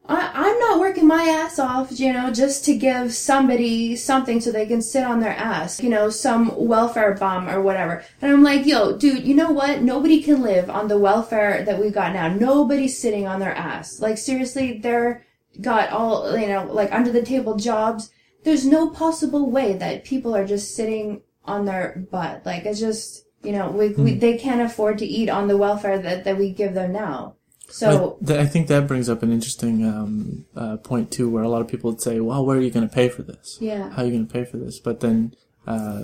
I- 0.10 0.32
"I'm 0.34 0.60
not 0.60 0.80
working 0.80 1.06
my 1.06 1.24
ass 1.24 1.60
off, 1.60 2.00
you 2.00 2.12
know, 2.14 2.32
just 2.32 2.64
to 2.66 2.76
give 2.76 3.14
somebody 3.14 3.96
something 3.96 4.40
so 4.42 4.52
they 4.52 4.66
can 4.66 4.82
sit 4.82 5.04
on 5.04 5.20
their 5.20 5.36
ass, 5.36 5.82
you 5.84 5.90
know, 5.90 6.10
some 6.10 6.52
welfare 6.56 7.14
bum 7.14 7.50
or 7.50 7.62
whatever." 7.62 8.04
And 8.22 8.32
I'm 8.32 8.44
like, 8.44 8.66
"Yo, 8.66 8.98
dude, 8.98 9.26
you 9.28 9.36
know 9.36 9.52
what? 9.52 9.82
Nobody 9.82 10.22
can 10.22 10.42
live 10.42 10.70
on 10.70 10.88
the 10.88 10.98
welfare 10.98 11.64
that 11.66 11.80
we've 11.80 11.94
got 11.94 12.14
now. 12.14 12.30
Nobody's 12.30 12.98
sitting 12.98 13.28
on 13.28 13.40
their 13.40 13.56
ass. 13.56 14.00
Like 14.02 14.18
seriously, 14.18 14.80
they're 14.82 15.24
got 15.62 15.90
all 15.92 16.38
you 16.38 16.48
know, 16.48 16.68
like 16.72 16.92
under 16.94 17.12
the 17.12 17.22
table 17.22 17.56
jobs." 17.56 18.10
There's 18.44 18.66
no 18.66 18.90
possible 18.90 19.50
way 19.52 19.74
that 19.74 20.06
people 20.06 20.34
are 20.36 20.46
just 20.46 20.74
sitting 20.74 21.22
on 21.44 21.66
their 21.66 22.06
butt. 22.12 22.44
Like 22.46 22.66
it's 22.66 22.80
just 22.80 23.24
you 23.44 23.52
know 23.52 23.70
we, 23.72 23.90
we 23.90 24.14
Hmm. 24.14 24.20
they 24.20 24.38
can't 24.38 24.62
afford 24.62 24.98
to 25.00 25.06
eat 25.06 25.30
on 25.30 25.48
the 25.48 25.58
welfare 25.58 26.00
that, 26.00 26.24
that 26.26 26.38
we 26.38 26.52
give 26.52 26.74
them 26.74 26.92
now. 26.92 27.36
So 27.70 28.18
I, 28.22 28.26
th- 28.26 28.40
I 28.40 28.46
think 28.46 28.68
that 28.70 28.88
brings 28.88 29.10
up 29.10 29.24
an 29.24 29.32
interesting 29.32 29.86
um, 29.86 30.46
uh, 30.56 30.78
point 30.78 31.12
too, 31.12 31.30
where 31.30 31.44
a 31.44 31.50
lot 31.50 31.62
of 31.62 31.68
people 31.68 31.92
would 31.92 32.02
say, 32.02 32.20
"Well, 32.22 32.46
where 32.46 32.58
are 32.58 32.62
you 32.62 32.72
going 32.72 32.88
to 32.88 32.94
pay 32.94 33.10
for 33.10 33.24
this? 33.24 33.58
yeah, 33.60 33.90
How 33.90 34.04
are 34.04 34.06
you 34.06 34.12
going 34.12 34.28
to 34.28 34.34
pay 34.34 34.46
for 34.46 34.56
this?" 34.58 34.80
But 34.80 35.02
then, 35.02 35.34
uh, 35.68 36.04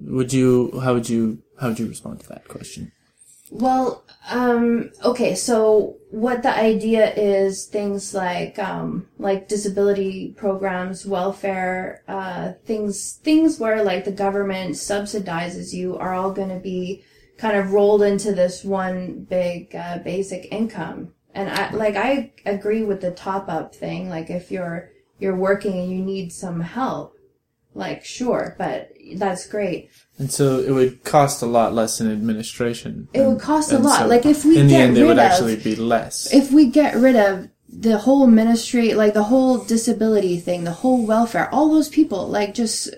would 0.00 0.32
you? 0.32 0.80
How 0.82 0.92
would 0.94 1.08
you? 1.08 1.42
How 1.60 1.68
would 1.68 1.78
you 1.78 1.86
respond 1.88 2.20
to 2.20 2.28
that 2.30 2.48
question? 2.48 2.90
Well, 3.50 4.04
um, 4.30 4.90
okay. 5.04 5.34
So 5.34 5.96
what 6.10 6.42
the 6.42 6.56
idea 6.56 7.12
is, 7.14 7.66
things 7.66 8.14
like 8.14 8.58
um, 8.58 9.08
like 9.18 9.48
disability 9.48 10.34
programs, 10.36 11.06
welfare, 11.06 12.02
uh, 12.08 12.52
things 12.64 13.12
things 13.22 13.60
where 13.60 13.84
like 13.84 14.04
the 14.04 14.12
government 14.12 14.76
subsidizes 14.76 15.72
you 15.72 15.96
are 15.98 16.14
all 16.14 16.32
going 16.32 16.48
to 16.48 16.58
be 16.58 17.04
kind 17.36 17.56
of 17.56 17.72
rolled 17.72 18.02
into 18.02 18.34
this 18.34 18.64
one 18.64 19.24
big 19.24 19.74
uh, 19.74 19.98
basic 19.98 20.50
income. 20.50 21.12
And 21.34 21.50
I 21.50 21.70
like 21.72 21.96
I 21.96 22.32
agree 22.46 22.82
with 22.82 23.02
the 23.02 23.10
top 23.10 23.48
up 23.48 23.74
thing. 23.74 24.08
Like 24.08 24.30
if 24.30 24.50
you're 24.50 24.90
you're 25.18 25.36
working 25.36 25.78
and 25.78 25.90
you 25.90 26.00
need 26.00 26.32
some 26.32 26.60
help, 26.60 27.14
like 27.74 28.04
sure, 28.04 28.54
but 28.58 28.90
that's 29.16 29.46
great. 29.46 29.90
And 30.18 30.30
so 30.30 30.60
it 30.60 30.70
would 30.70 31.02
cost 31.04 31.42
a 31.42 31.46
lot 31.46 31.74
less 31.74 32.00
in 32.00 32.10
administration. 32.10 33.08
It 33.12 33.22
would 33.26 33.40
cost 33.40 33.72
a 33.72 33.78
lot. 33.78 34.00
so 34.00 34.06
Like, 34.06 34.24
if 34.26 34.44
we 34.44 34.58
in 34.58 34.66
the 34.68 34.72
get 34.72 34.80
end, 34.88 34.98
it 34.98 35.02
would 35.04 35.12
of- 35.12 35.18
actually 35.18 35.56
be 35.56 35.74
less. 35.76 36.32
If 36.32 36.52
we 36.52 36.66
get 36.66 36.94
rid 36.96 37.16
of 37.16 37.48
the 37.68 37.98
whole 37.98 38.26
ministry, 38.28 38.94
like 38.94 39.14
the 39.14 39.24
whole 39.24 39.58
disability 39.58 40.38
thing, 40.38 40.62
the 40.64 40.70
whole 40.72 41.04
welfare, 41.04 41.52
all 41.52 41.72
those 41.72 41.88
people, 41.88 42.28
like 42.28 42.54
just 42.54 42.88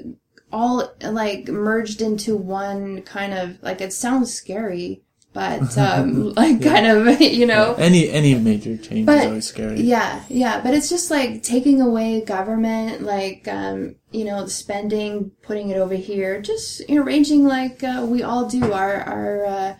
all 0.52 0.92
like 1.02 1.48
merged 1.48 2.02
into 2.02 2.36
one 2.36 3.00
kind 3.02 3.32
of 3.34 3.60
like 3.62 3.80
it 3.80 3.92
sounds 3.94 4.32
scary, 4.32 5.02
but 5.37 5.77
um 5.77 6.33
like 6.37 6.62
kind 6.62 6.87
of 6.87 7.20
you 7.40 7.44
know 7.44 7.75
any 7.75 8.09
any 8.09 8.35
major 8.35 8.79
change 8.79 9.05
But- 9.05 9.18
is 9.18 9.27
always 9.27 9.46
scary. 9.46 9.83
Yeah, 9.83 10.22
yeah, 10.29 10.62
but 10.62 10.72
it's 10.72 10.88
just 10.88 11.11
like 11.11 11.42
taking 11.42 11.83
away 11.83 12.22
government, 12.22 13.03
like 13.03 13.46
um, 13.46 13.96
you 14.11 14.25
know, 14.25 14.46
spending, 14.46 15.31
putting 15.42 15.68
it 15.68 15.77
over 15.77 15.94
here, 15.94 16.40
just 16.40 16.88
you 16.88 16.96
know, 16.96 17.03
arranging 17.03 17.44
like 17.44 17.85
uh, 17.85 18.07
we 18.09 18.22
all 18.22 18.49
do 18.49 18.72
our 18.72 18.94
our 19.03 19.44
uh, 19.44 19.77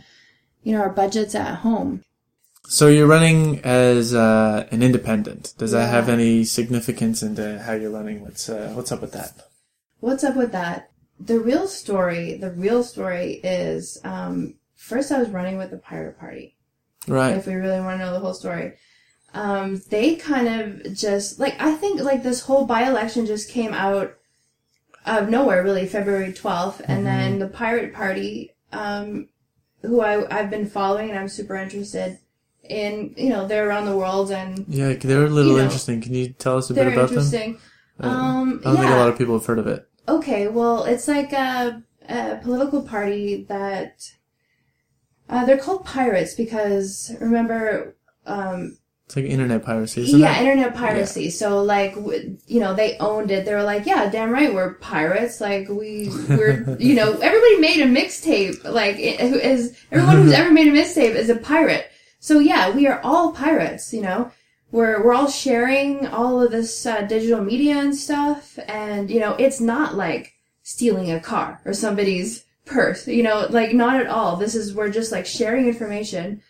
you 0.63 0.73
know 0.73 0.83
our 0.83 0.91
budgets 0.91 1.35
at 1.35 1.57
home. 1.57 2.03
So 2.69 2.89
you're 2.89 3.07
running 3.07 3.61
as 3.65 4.13
uh, 4.15 4.67
an 4.71 4.83
independent. 4.83 5.55
Does 5.57 5.73
that 5.73 5.89
have 5.89 6.11
any 6.11 6.45
significance 6.45 7.23
into 7.23 7.63
how 7.63 7.73
you're 7.73 7.91
running? 7.91 8.21
What's 8.21 8.49
uh, 8.51 8.73
what's 8.75 8.93
up 8.93 9.01
with 9.01 9.13
that? 9.13 9.33
What's 10.01 10.23
up 10.23 10.37
with 10.37 10.53
that? 10.53 10.91
The 11.19 11.41
real 11.41 11.67
story, 11.67 12.37
the 12.37 12.51
real 12.51 12.85
story 12.85 13.41
is 13.43 13.99
um, 14.05 14.57
first 14.77 15.11
I 15.11 15.19
was 15.19 15.31
running 15.31 15.59
with 15.59 15.71
the 15.71 15.79
Pirate 15.79 16.19
Party. 16.19 16.55
Right. 17.09 17.37
if 17.37 17.47
we 17.47 17.55
really 17.55 17.81
want 17.81 18.01
to 18.01 18.05
know 18.05 18.13
the 18.13 18.19
whole 18.21 18.35
story. 18.35 18.75
Um, 19.33 19.81
they 19.91 20.17
kind 20.17 20.49
of 20.49 20.95
just 20.95 21.39
like 21.39 21.61
I 21.61 21.75
think 21.75 22.01
like 22.01 22.23
this 22.23 22.41
whole 22.43 22.65
by 22.67 22.83
election 22.89 23.27
just 23.27 23.51
came 23.51 23.73
out 23.75 24.15
of 25.05 25.29
nowhere, 25.29 25.63
really 25.63 25.87
February 25.87 26.33
twelfth, 26.33 26.81
and 26.87 27.07
then 27.07 27.39
the 27.39 27.47
Pirate 27.49 27.95
Party 27.95 28.55
um, 28.73 29.29
who 29.83 30.01
I 30.01 30.27
I've 30.37 30.51
been 30.51 30.69
following 30.69 31.11
and 31.11 31.19
I'm 31.19 31.29
super 31.29 31.55
interested 31.57 32.19
in. 32.65 33.15
You 33.17 33.29
know, 33.29 33.47
they're 33.47 33.69
around 33.69 33.85
the 33.87 33.97
world 33.97 34.31
and 34.31 34.65
Yeah, 34.69 34.95
they're 34.95 35.27
a 35.27 35.29
little 35.29 35.53
You 35.53 35.59
know, 35.59 35.65
interesting. 35.65 36.01
Can 36.01 36.15
you 36.15 36.31
tell 36.31 36.57
us 36.57 36.71
a 36.71 36.75
bit 36.75 36.89
about 36.89 37.11
them? 37.11 37.19
interesting. 37.19 37.59
Uh, 38.03 38.09
Um, 38.09 38.61
I 38.65 38.69
don't 38.73 38.77
think 38.79 38.91
a 38.91 38.97
lot 38.97 39.09
of 39.11 39.19
people 39.19 39.39
have 39.39 39.47
heard 39.47 39.59
of 39.59 39.67
it. 39.67 39.87
Okay, 40.09 40.49
well, 40.49 40.85
it's 40.85 41.09
like 41.09 41.33
a, 41.33 41.83
a 42.09 42.37
political 42.43 42.83
party 42.83 43.45
that 43.49 44.13
uh, 45.29 45.45
they're 45.45 45.59
called 45.59 45.85
pirates 45.85 46.35
because 46.35 47.13
remember, 47.21 47.97
um, 48.27 48.77
It's 49.07 49.17
like 49.17 49.25
internet 49.27 49.65
piracy, 49.65 50.03
isn't 50.03 50.19
yeah, 50.21 50.37
it? 50.39 50.43
internet 50.43 50.75
piracy. 50.75 51.31
So 51.31 51.63
like, 51.63 51.95
w- 51.95 52.37
you 52.47 52.61
know, 52.61 52.75
they 52.75 52.97
owned 52.99 53.31
it. 53.31 53.45
They 53.45 53.55
were 53.55 53.63
like, 53.63 53.87
yeah, 53.87 54.09
damn 54.11 54.31
right, 54.31 54.53
we're 54.55 54.75
pirates. 54.75 55.41
Like 55.41 55.69
we, 55.69 56.11
we're, 56.29 56.77
you 56.81 56.95
know, 56.95 57.13
everybody 57.19 57.59
made 57.59 57.81
a 57.81 57.87
mixtape. 57.87 58.65
Like 58.65 58.99
it, 58.99 59.21
who 59.21 59.39
is 59.39 59.77
everyone 59.93 60.17
who's 60.23 60.33
ever 60.41 60.51
made 60.53 60.69
a 60.69 60.73
mixtape 60.73 61.15
is 61.15 61.31
a 61.31 61.37
pirate. 61.37 61.91
So 62.21 62.39
yeah, 62.41 62.71
we 62.75 62.87
are 62.89 63.01
all 63.03 63.33
pirates. 63.33 63.93
You 63.93 64.03
know, 64.03 64.33
we're 64.73 65.03
we're 65.05 65.15
all 65.15 65.29
sharing 65.31 66.07
all 66.09 66.43
of 66.43 66.51
this 66.51 66.85
uh, 66.87 67.03
digital 67.03 67.43
media 67.45 67.77
and 67.79 67.95
stuff, 67.95 68.59
and 68.67 69.11
you 69.11 69.21
know, 69.21 69.35
it's 69.35 69.61
not 69.61 69.95
like 69.95 70.33
stealing 70.65 71.13
a 71.13 71.21
car 71.21 71.61
or 71.65 71.73
somebody's 71.73 72.45
purse. 72.67 73.09
You 73.09 73.23
know, 73.23 73.47
like 73.49 73.73
not 73.73 74.01
at 74.01 74.09
all. 74.09 74.37
This 74.37 74.55
is 74.55 74.75
we're 74.75 74.91
just 74.91 75.13
like 75.13 75.25
sharing 75.27 75.67
information. 75.67 76.43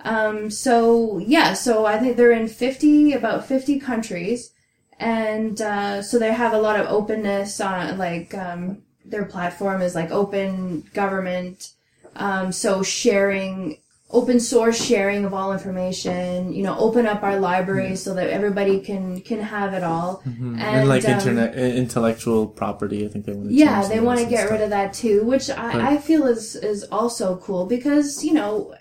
Um, 0.00 0.50
so 0.50 1.18
yeah, 1.18 1.54
so 1.54 1.86
I 1.86 1.98
think 1.98 2.16
they're 2.16 2.32
in 2.32 2.48
50, 2.48 3.12
about 3.12 3.46
50 3.46 3.80
countries. 3.80 4.52
And, 4.98 5.60
uh, 5.60 6.02
so 6.02 6.18
they 6.18 6.32
have 6.32 6.52
a 6.52 6.60
lot 6.60 6.78
of 6.78 6.88
openness 6.88 7.60
on, 7.60 7.98
like, 7.98 8.34
um, 8.34 8.82
their 9.04 9.24
platform 9.24 9.80
is 9.80 9.94
like 9.94 10.10
open 10.10 10.82
government. 10.92 11.72
Um, 12.16 12.52
so 12.52 12.82
sharing, 12.82 13.78
open 14.10 14.40
source 14.40 14.82
sharing 14.82 15.24
of 15.26 15.34
all 15.34 15.52
information, 15.52 16.52
you 16.52 16.62
know, 16.62 16.74
open 16.78 17.06
up 17.06 17.22
our 17.22 17.38
libraries 17.38 18.02
so 18.02 18.14
that 18.14 18.28
everybody 18.30 18.80
can, 18.80 19.20
can 19.20 19.38
have 19.40 19.74
it 19.74 19.82
all. 19.84 20.22
Mhm. 20.26 20.52
And, 20.52 20.60
And, 20.60 20.88
like 20.88 21.04
um, 21.04 21.12
internet 21.12 21.54
intellectual 21.54 22.46
property, 22.46 23.04
I 23.04 23.08
think 23.08 23.26
they 23.26 23.32
want 23.34 23.48
to. 23.48 23.54
Yeah, 23.54 23.86
they 23.86 24.00
want 24.00 24.18
to 24.20 24.26
get 24.26 24.50
rid 24.50 24.62
of 24.62 24.70
that 24.70 24.94
too, 24.94 25.24
which 25.24 25.48
But- 25.48 25.58
I, 25.58 25.94
I 25.94 25.98
feel 25.98 26.26
is 26.26 26.56
is 26.56 26.84
also 26.84 27.36
cool 27.36 27.66
because 27.66 28.24
you 28.24 28.32
know, 28.32 28.74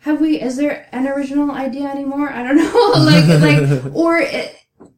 have 0.00 0.20
we? 0.20 0.40
Is 0.40 0.56
there 0.56 0.88
an 0.92 1.06
original 1.06 1.50
idea 1.52 1.86
anymore? 1.88 2.28
I 2.30 2.42
don't 2.42 2.56
know, 2.64 2.92
like 3.04 3.26
like 3.40 3.94
or 3.94 4.18
it, 4.18 4.52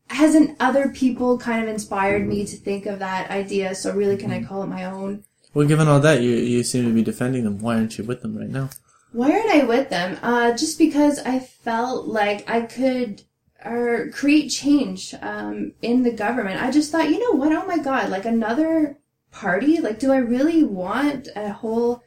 hasn't 0.08 0.56
other 0.60 0.88
people 0.88 1.36
kind 1.36 1.62
of 1.62 1.68
inspired 1.68 2.26
me 2.26 2.46
to 2.46 2.56
think 2.56 2.86
of 2.86 3.00
that 3.00 3.30
idea? 3.30 3.74
So 3.74 3.92
really, 3.94 4.16
can 4.16 4.30
I 4.30 4.42
call 4.42 4.62
it 4.62 4.66
my 4.68 4.84
own? 4.86 5.24
Well, 5.52 5.68
given 5.68 5.88
all 5.88 6.00
that, 6.00 6.22
you 6.22 6.30
you 6.30 6.62
seem 6.62 6.86
to 6.86 6.94
be 6.94 7.02
defending 7.02 7.44
them. 7.44 7.58
Why 7.58 7.74
aren't 7.76 7.98
you 7.98 8.04
with 8.04 8.22
them 8.22 8.34
right 8.38 8.48
now? 8.48 8.70
Why 9.12 9.32
aren't 9.32 9.50
I 9.50 9.64
with 9.64 9.88
them? 9.88 10.18
Uh, 10.22 10.52
just 10.52 10.78
because 10.78 11.18
I 11.20 11.38
felt 11.38 12.06
like 12.06 12.48
I 12.48 12.62
could 12.62 13.22
or 13.64 14.10
create 14.12 14.48
change 14.48 15.14
um, 15.20 15.72
in 15.82 16.02
the 16.02 16.12
government. 16.12 16.62
I 16.62 16.70
just 16.70 16.92
thought, 16.92 17.10
you 17.10 17.18
know 17.18 17.38
what? 17.38 17.52
Oh 17.52 17.66
my 17.66 17.78
god! 17.78 18.10
Like 18.10 18.24
another 18.24 18.98
party? 19.32 19.80
Like, 19.80 19.98
do 19.98 20.12
I 20.12 20.18
really 20.18 20.62
want 20.62 21.28
a 21.34 21.50
whole? 21.52 22.02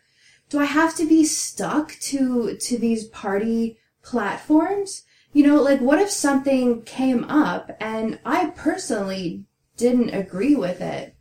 Do 0.50 0.60
I 0.60 0.66
have 0.66 0.96
to 0.96 1.08
be 1.08 1.24
stuck 1.26 1.94
to 2.02 2.56
to 2.56 2.78
these 2.78 3.08
party 3.08 3.78
platforms? 4.04 5.04
You 5.34 5.48
know, 5.48 5.62
like 5.62 5.82
what 5.82 6.00
if 6.00 6.10
something 6.10 6.84
came 6.84 7.24
up 7.26 7.72
and 7.80 8.20
I 8.26 8.48
personally 8.56 9.46
didn't 9.78 10.14
agree 10.14 10.56
with 10.56 10.82
it? 10.82 11.16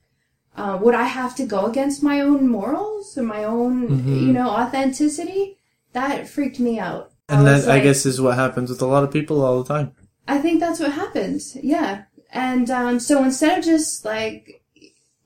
Uh, 0.56 0.78
would 0.82 0.94
I 0.94 1.04
have 1.04 1.36
to 1.36 1.46
go 1.46 1.66
against 1.66 2.02
my 2.02 2.20
own 2.20 2.48
morals 2.48 3.16
and 3.16 3.26
my 3.26 3.44
own, 3.44 3.88
Mhm. 3.88 4.26
you 4.26 4.32
know, 4.32 4.50
authenticity? 4.50 5.58
That 5.92 6.28
freaked 6.28 6.60
me 6.60 6.78
out. 6.78 7.12
And 7.28 7.44
was 7.44 7.66
that 7.66 7.74
I 7.74 7.80
guess 7.80 8.06
is 8.06 8.20
what 8.20 8.36
happens 8.36 8.70
with 8.70 8.82
a 8.82 8.86
lot 8.86 9.04
of 9.04 9.12
people 9.12 9.42
all 9.42 9.62
the 9.62 9.74
time. 9.74 9.92
I 10.26 10.38
think 10.38 10.60
that's 10.60 10.80
what 10.80 10.92
happens. 10.92 11.56
Yeah. 11.56 12.04
And 12.32 12.70
um, 12.70 13.00
so 13.00 13.24
instead 13.24 13.58
of 13.58 13.64
just 13.64 14.04
like, 14.04 14.62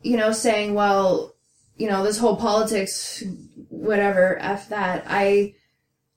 you 0.03 0.17
know, 0.17 0.33
saying, 0.33 0.75
well, 0.75 1.35
you 1.77 1.89
know, 1.89 2.03
this 2.05 2.19
whole 2.19 2.37
politics, 2.37 3.23
whatever, 3.69 4.39
f 4.39 4.69
that, 4.69 5.05
I 5.09 5.55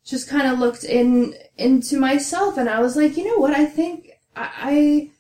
just 0.05 0.29
kind 0.29 0.47
of 0.47 0.59
looked 0.59 0.83
in 0.83 1.35
into 1.57 1.99
myself, 1.99 2.57
and 2.57 2.69
I 2.69 2.79
was 2.79 2.95
like, 2.95 3.17
you 3.17 3.25
know 3.25 3.37
what? 3.39 3.53
I 3.53 3.65
think 3.65 4.11
I 4.35 5.11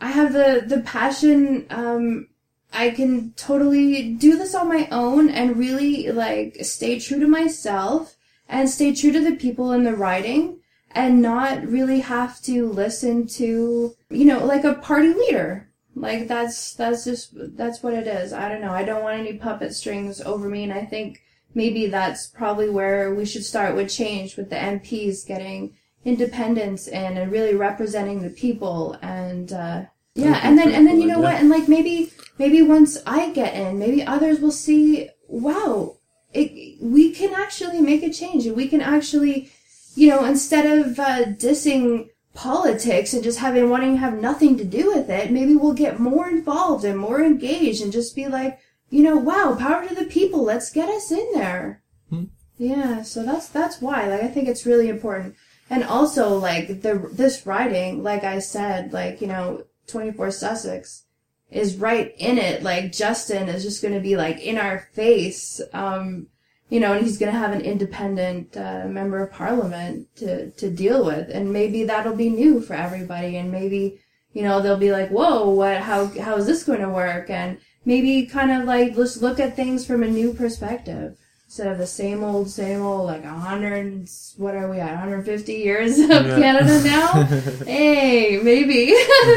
I, 0.00 0.06
I 0.06 0.10
have 0.10 0.32
the 0.32 0.64
the 0.66 0.82
passion. 0.82 1.66
Um, 1.70 2.28
I 2.72 2.90
can 2.90 3.32
totally 3.34 4.12
do 4.14 4.36
this 4.36 4.54
on 4.54 4.68
my 4.68 4.88
own 4.90 5.30
and 5.30 5.56
really 5.56 6.10
like 6.10 6.58
stay 6.62 6.98
true 6.98 7.20
to 7.20 7.28
myself 7.28 8.16
and 8.48 8.68
stay 8.68 8.94
true 8.94 9.12
to 9.12 9.20
the 9.20 9.36
people 9.36 9.72
in 9.72 9.84
the 9.84 9.94
riding 9.94 10.60
and 10.92 11.20
not 11.20 11.66
really 11.66 12.00
have 12.00 12.40
to 12.42 12.68
listen 12.68 13.26
to 13.26 13.94
you 14.10 14.24
know 14.24 14.44
like 14.44 14.64
a 14.64 14.74
party 14.74 15.12
leader. 15.12 15.70
Like 15.96 16.26
that's 16.26 16.74
that's 16.74 17.04
just 17.04 17.30
that's 17.56 17.82
what 17.82 17.94
it 17.94 18.06
is. 18.06 18.32
I 18.32 18.48
don't 18.48 18.60
know. 18.60 18.72
I 18.72 18.84
don't 18.84 19.02
want 19.02 19.18
any 19.18 19.38
puppet 19.38 19.74
strings 19.74 20.20
over 20.20 20.48
me 20.48 20.64
and 20.64 20.72
i 20.72 20.84
think 20.84 21.22
maybe 21.54 21.86
that's 21.86 22.26
probably 22.26 22.68
where 22.68 23.14
we 23.14 23.24
should 23.24 23.44
start 23.44 23.74
with 23.74 23.90
change 23.90 24.36
with 24.36 24.50
the 24.50 24.56
mps 24.56 25.26
getting 25.26 25.74
independence 26.04 26.86
in 26.88 27.16
and 27.16 27.32
really 27.32 27.54
representing 27.54 28.22
the 28.22 28.30
people 28.30 28.96
and 29.00 29.52
uh 29.52 29.82
yeah 30.14 30.40
and 30.42 30.58
then 30.58 30.72
and 30.72 30.86
then 30.86 31.00
you 31.00 31.06
know 31.06 31.20
what? 31.20 31.36
And 31.36 31.48
like 31.48 31.68
maybe 31.68 32.12
maybe 32.38 32.60
once 32.60 32.98
i 33.06 33.30
get 33.30 33.54
in 33.54 33.78
maybe 33.78 34.04
others 34.04 34.40
will 34.40 34.52
see 34.52 35.08
wow 35.28 35.96
it, 36.34 36.76
we 36.80 37.12
can 37.12 37.32
actually 37.34 37.80
make 37.80 38.02
a 38.02 38.12
change 38.12 38.46
and 38.46 38.56
we 38.56 38.68
can 38.68 38.80
actually 38.80 39.50
you 39.94 40.08
know, 40.08 40.24
instead 40.24 40.66
of 40.66 40.98
uh, 40.98 41.24
dissing 41.24 42.08
politics 42.34 43.14
and 43.14 43.22
just 43.22 43.38
having 43.38 43.70
wanting 43.70 43.92
to 43.92 44.00
have 44.00 44.20
nothing 44.20 44.56
to 44.58 44.64
do 44.64 44.92
with 44.92 45.08
it, 45.08 45.30
maybe 45.30 45.54
we'll 45.54 45.72
get 45.72 46.00
more 46.00 46.28
involved 46.28 46.84
and 46.84 46.98
more 46.98 47.22
engaged 47.22 47.82
and 47.82 47.92
just 47.92 48.16
be 48.16 48.26
like, 48.26 48.58
you 48.90 49.02
know, 49.02 49.16
wow, 49.16 49.56
power 49.58 49.86
to 49.86 49.94
the 49.94 50.04
people. 50.04 50.42
Let's 50.42 50.70
get 50.70 50.88
us 50.88 51.10
in 51.10 51.26
there. 51.34 51.82
Hmm. 52.10 52.24
Yeah, 52.58 53.02
so 53.02 53.24
that's 53.24 53.48
that's 53.48 53.80
why. 53.80 54.06
Like, 54.08 54.22
I 54.22 54.28
think 54.28 54.48
it's 54.48 54.66
really 54.66 54.88
important, 54.88 55.34
and 55.68 55.82
also 55.82 56.36
like 56.36 56.82
the 56.82 57.10
this 57.12 57.44
riding, 57.46 58.04
like 58.04 58.22
I 58.22 58.38
said, 58.38 58.92
like 58.92 59.20
you 59.20 59.26
know, 59.26 59.64
twenty 59.88 60.12
four 60.12 60.30
Sussex 60.30 61.06
is 61.50 61.76
right 61.76 62.14
in 62.18 62.38
it. 62.38 62.62
Like 62.62 62.92
Justin 62.92 63.48
is 63.48 63.62
just 63.62 63.82
going 63.82 63.94
to 63.94 64.00
be 64.00 64.16
like 64.16 64.40
in 64.40 64.58
our 64.58 64.88
face. 64.92 65.60
Um, 65.72 66.28
you 66.70 66.80
know, 66.80 66.94
and 66.94 67.04
he's 67.04 67.18
going 67.18 67.30
to 67.30 67.38
have 67.38 67.52
an 67.52 67.60
independent 67.60 68.56
uh, 68.56 68.86
member 68.88 69.22
of 69.22 69.30
parliament 69.32 70.08
to, 70.16 70.50
to 70.52 70.70
deal 70.70 71.04
with, 71.04 71.28
and 71.28 71.52
maybe 71.52 71.84
that'll 71.84 72.16
be 72.16 72.30
new 72.30 72.60
for 72.60 72.74
everybody, 72.74 73.36
and 73.36 73.52
maybe 73.52 74.00
you 74.32 74.42
know 74.42 74.60
they'll 74.60 74.76
be 74.78 74.90
like, 74.90 75.10
whoa, 75.10 75.48
what? 75.50 75.78
How 75.82 76.06
how 76.18 76.36
is 76.36 76.46
this 76.46 76.64
going 76.64 76.80
to 76.80 76.88
work? 76.88 77.30
And 77.30 77.58
maybe 77.84 78.26
kind 78.26 78.50
of 78.50 78.66
like 78.66 78.96
let's 78.96 79.20
look 79.20 79.38
at 79.38 79.54
things 79.54 79.86
from 79.86 80.02
a 80.02 80.08
new 80.08 80.32
perspective 80.32 81.16
instead 81.46 81.70
of 81.70 81.78
the 81.78 81.86
same 81.86 82.24
old, 82.24 82.50
same 82.50 82.82
old, 82.82 83.06
like 83.06 83.24
a 83.24 83.28
hundred. 83.28 84.08
What 84.38 84.56
are 84.56 84.68
we 84.68 84.80
at? 84.80 84.90
150 84.90 85.52
years 85.52 85.98
of 85.98 86.08
Yeah. 86.08 86.36
Canada 86.40 86.82
now? 86.82 87.22
hey, 87.66 88.40
maybe 88.42 88.86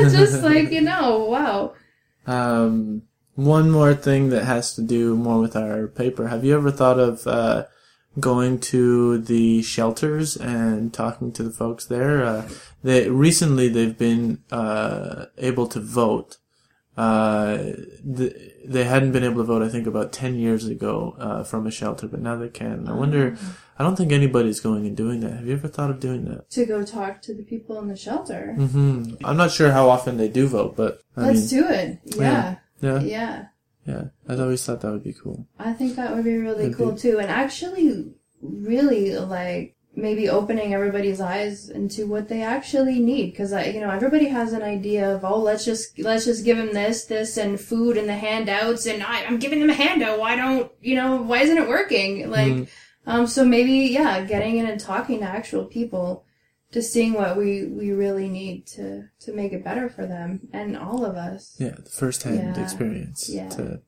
just 0.10 0.42
like 0.42 0.72
you 0.72 0.82
know, 0.82 1.26
wow. 1.26 1.74
Um, 2.28 3.04
one 3.36 3.72
more 3.72 3.94
thing 3.94 4.30
that 4.30 4.46
has 4.46 4.74
to 4.76 4.82
do 4.82 5.16
more 5.16 5.40
with 5.40 5.56
our 5.56 5.88
paper. 5.88 6.28
Have 6.28 6.44
you 6.44 6.56
ever 6.56 6.72
thought 6.72 7.00
of 7.00 7.26
uh, 7.28 7.66
going 8.20 8.60
to 8.60 9.20
the 9.20 9.62
shelters 9.62 10.36
and 10.36 10.94
talking 10.94 11.32
to 11.34 11.44
the 11.44 11.52
folks 11.52 11.86
there? 11.86 12.24
Uh, 12.26 12.50
they 12.84 13.10
recently 13.10 13.70
they've 13.70 13.98
been 13.98 14.44
uh, 14.52 15.26
able 15.38 15.68
to 15.68 15.80
vote. 15.80 16.38
Uh, 16.98 17.58
th- 18.18 18.36
they 18.66 18.84
hadn't 18.84 19.12
been 19.12 19.24
able 19.24 19.38
to 19.38 19.44
vote, 19.44 19.62
I 19.62 19.70
think, 19.70 19.86
about 19.88 20.12
ten 20.12 20.36
years 20.36 20.66
ago 20.66 21.16
uh, 21.20 21.44
from 21.44 21.68
a 21.68 21.72
shelter, 21.72 22.08
but 22.08 22.20
now 22.22 22.36
they 22.36 22.50
can. 22.50 22.88
I 22.88 22.94
wonder. 22.94 23.38
I 23.80 23.84
don't 23.84 23.96
think 23.96 24.12
anybody's 24.12 24.60
going 24.60 24.88
and 24.88 24.98
doing 24.98 25.20
that. 25.20 25.34
Have 25.34 25.46
you 25.48 25.54
ever 25.54 25.68
thought 25.68 25.92
of 25.92 26.00
doing 26.00 26.26
that? 26.26 26.50
To 26.52 26.66
go 26.66 26.84
talk 26.84 27.22
to 27.22 27.36
the 27.36 27.44
people 27.44 27.78
in 27.80 27.88
the 27.88 27.96
shelter. 27.96 28.54
hmm 28.56 29.14
I'm 29.24 29.38
not 29.38 29.52
sure 29.52 29.72
how 29.72 29.88
often 29.90 30.18
they 30.18 30.28
do 30.28 30.48
vote, 30.48 30.76
but 30.76 31.00
I 31.16 31.28
Let's 31.28 31.52
mean, 31.54 31.62
do 31.62 31.70
it. 31.70 32.00
Yeah. 32.18 32.56
yeah, 32.82 33.00
Yeah. 33.02 33.46
yeah. 33.86 34.04
I 34.28 34.34
always 34.36 34.66
thought 34.66 34.82
that 34.82 34.92
would 34.92 35.04
be 35.04 35.14
cool. 35.14 35.48
I 35.60 35.74
think 35.74 35.96
that 35.96 36.16
would 36.16 36.26
be 36.26 36.38
really 36.38 36.64
That'd 36.64 36.78
cool 36.78 36.94
be- 36.94 37.00
too. 37.00 37.20
And 37.20 37.30
actually, 37.30 38.12
really, 38.42 39.16
like, 39.16 39.76
maybe 39.98 40.30
opening 40.30 40.74
everybody's 40.76 41.20
eyes 41.20 41.70
into 41.70 42.06
what 42.06 42.30
they 42.30 42.44
actually 42.44 43.00
need. 43.00 43.32
Cause, 43.36 43.52
I, 43.52 43.66
you 43.66 43.82
know, 43.82 43.90
everybody 43.90 44.26
has 44.28 44.54
an 44.54 44.62
idea 44.62 45.14
of, 45.14 45.26
oh, 45.26 45.40
let's 45.40 45.66
just, 45.66 45.98
let's 46.00 46.26
just 46.26 46.46
give 46.46 46.56
them 46.58 46.72
this, 46.74 47.06
this, 47.06 47.36
and 47.38 47.60
food 47.60 47.98
and 47.98 48.08
the 48.08 48.16
handouts. 48.16 48.86
And 48.86 49.02
I, 49.04 49.26
I'm 49.26 49.40
giving 49.40 49.60
them 49.60 49.72
a 49.72 49.74
handout. 49.74 50.20
Why 50.20 50.36
don't, 50.36 50.72
you 50.82 50.96
know, 50.96 51.22
why 51.24 51.40
isn't 51.40 51.58
it 51.58 51.68
working? 51.68 52.30
Like, 52.30 52.54
Mhm. 52.54 52.68
um, 53.08 53.28
so 53.28 53.44
maybe, 53.44 53.74
yeah, 53.92 54.24
getting 54.24 54.58
in 54.58 54.68
and 54.68 54.80
talking 54.80 55.20
to 55.20 55.26
actual 55.26 55.66
people. 55.66 56.24
Just 56.72 56.92
seeing 56.94 57.14
what 57.14 57.38
we, 57.38 57.66
we 57.66 57.92
really 57.94 58.28
need 58.30 58.68
to, 58.76 59.06
to 59.22 59.34
make 59.34 59.54
it 59.54 59.64
better 59.64 59.90
for 59.90 60.06
them 60.06 60.42
and 60.54 60.78
all 60.78 61.06
of 61.06 61.16
us. 61.16 61.56
Yeah, 61.58 61.76
the 61.84 61.90
first 61.90 62.24
hand 62.24 62.56
Yeah. 62.58 62.62
experience 62.64 63.30
Yeah. 63.30 63.48
to 63.50 63.82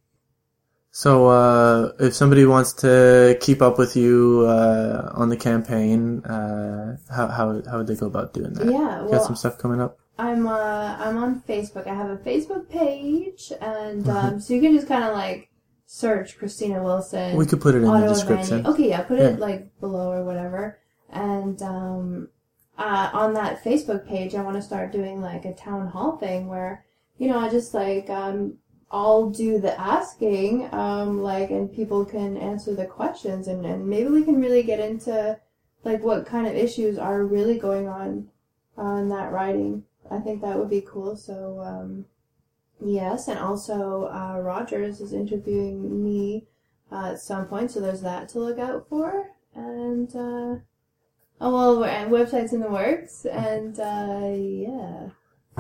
So, 0.92 1.28
uh, 1.28 1.92
if 2.00 2.16
somebody 2.16 2.46
wants 2.46 2.74
to 2.82 3.38
keep 3.42 3.62
up 3.62 3.78
with 3.78 3.96
you 3.96 4.46
uh, 4.48 5.12
on 5.14 5.30
the 5.30 5.38
campaign, 5.38 6.24
uh, 6.26 6.98
how 7.16 7.28
how 7.28 7.62
how 7.70 7.78
would 7.78 7.88
they 7.88 7.96
go 7.96 8.08
about 8.08 8.34
doing 8.34 8.54
that? 8.54 8.66
Yeah, 8.72 9.02
well, 9.02 9.12
got 9.12 9.24
some 9.24 9.36
stuff 9.36 9.58
coming 9.60 9.80
up. 9.82 10.00
I'm 10.18 10.48
uh 10.48 10.98
I'm 11.00 11.18
on 11.18 11.42
Facebook. 11.48 11.88
I 11.88 11.94
have 11.94 12.10
a 12.10 12.18
Facebook 12.18 12.70
page, 12.70 13.54
and 13.62 14.04
Mm-hmm. 14.04 14.10
um, 14.10 14.40
so 14.42 14.54
you 14.54 14.62
can 14.62 14.74
just 14.74 14.88
kind 14.88 15.04
of 15.04 15.14
like 15.14 15.50
search 15.86 16.38
Christina 16.38 16.84
Wilson. 16.84 17.38
We 17.38 17.46
could 17.46 17.62
put 17.62 17.76
it 17.76 17.84
in 17.84 17.86
the 17.86 18.08
description. 18.08 18.66
Okay, 18.66 18.90
yeah, 18.90 19.02
put 19.04 19.20
Yeah. 19.20 19.30
it 19.30 19.40
like 19.40 19.80
below 19.80 20.12
or 20.12 20.24
whatever. 20.26 20.80
And 21.12 21.62
um, 21.62 22.30
uh, 22.78 23.10
on 23.14 23.34
that 23.34 23.64
Facebook 23.64 24.08
page, 24.08 24.34
I 24.36 24.42
want 24.42 24.56
to 24.56 24.62
start 24.62 24.92
doing 24.92 25.22
like 25.22 25.46
a 25.46 25.54
town 25.54 25.88
hall 25.88 26.18
thing 26.18 26.48
where 26.48 26.86
you 27.20 27.28
know 27.30 27.40
I 27.40 27.50
just 27.50 27.74
like 27.74 28.10
um 28.10 28.58
I'll 28.92 29.30
do 29.30 29.60
the 29.60 29.80
asking 29.80 30.74
um 30.74 31.22
like 31.22 31.52
and 31.52 31.72
people 31.72 32.06
can 32.06 32.38
answer 32.38 32.74
the 32.74 32.86
questions 32.86 33.48
and 33.48 33.66
and 33.66 33.88
maybe 33.88 34.10
we 34.10 34.24
can 34.24 34.42
really 34.42 34.64
get 34.64 34.80
into 34.80 35.40
like 35.84 36.04
what 36.04 36.26
kind 36.26 36.48
of 36.48 36.56
issues 36.56 36.98
are 36.98 37.24
really 37.24 37.58
going 37.58 37.88
on 37.88 38.30
on 38.78 39.10
that 39.10 39.32
riding. 39.32 39.84
I 40.10 40.20
think 40.20 40.42
that 40.42 40.58
would 40.58 40.70
be 40.70 40.82
cool. 40.82 41.16
So 41.16 41.60
um, 41.62 42.06
yes, 42.84 43.28
and 43.28 43.40
also 43.40 44.06
uh, 44.06 44.40
Rogers 44.40 45.02
is 45.02 45.14
interviewing 45.14 46.04
me 46.04 46.48
uh, 46.92 47.12
at 47.12 47.20
some 47.20 47.46
point, 47.46 47.72
so 47.72 47.80
there's 47.80 48.02
that 48.02 48.30
to 48.30 48.40
look 48.40 48.58
out 48.58 48.88
for. 48.90 49.32
And 49.56 50.10
uh, 50.16 50.60
oh 51.42 51.80
well, 51.80 52.08
websites 52.10 52.54
in 52.54 52.62
the 52.62 52.70
works, 52.70 53.26
and 53.26 53.80
uh, 53.80 54.36
yeah, 54.36 55.10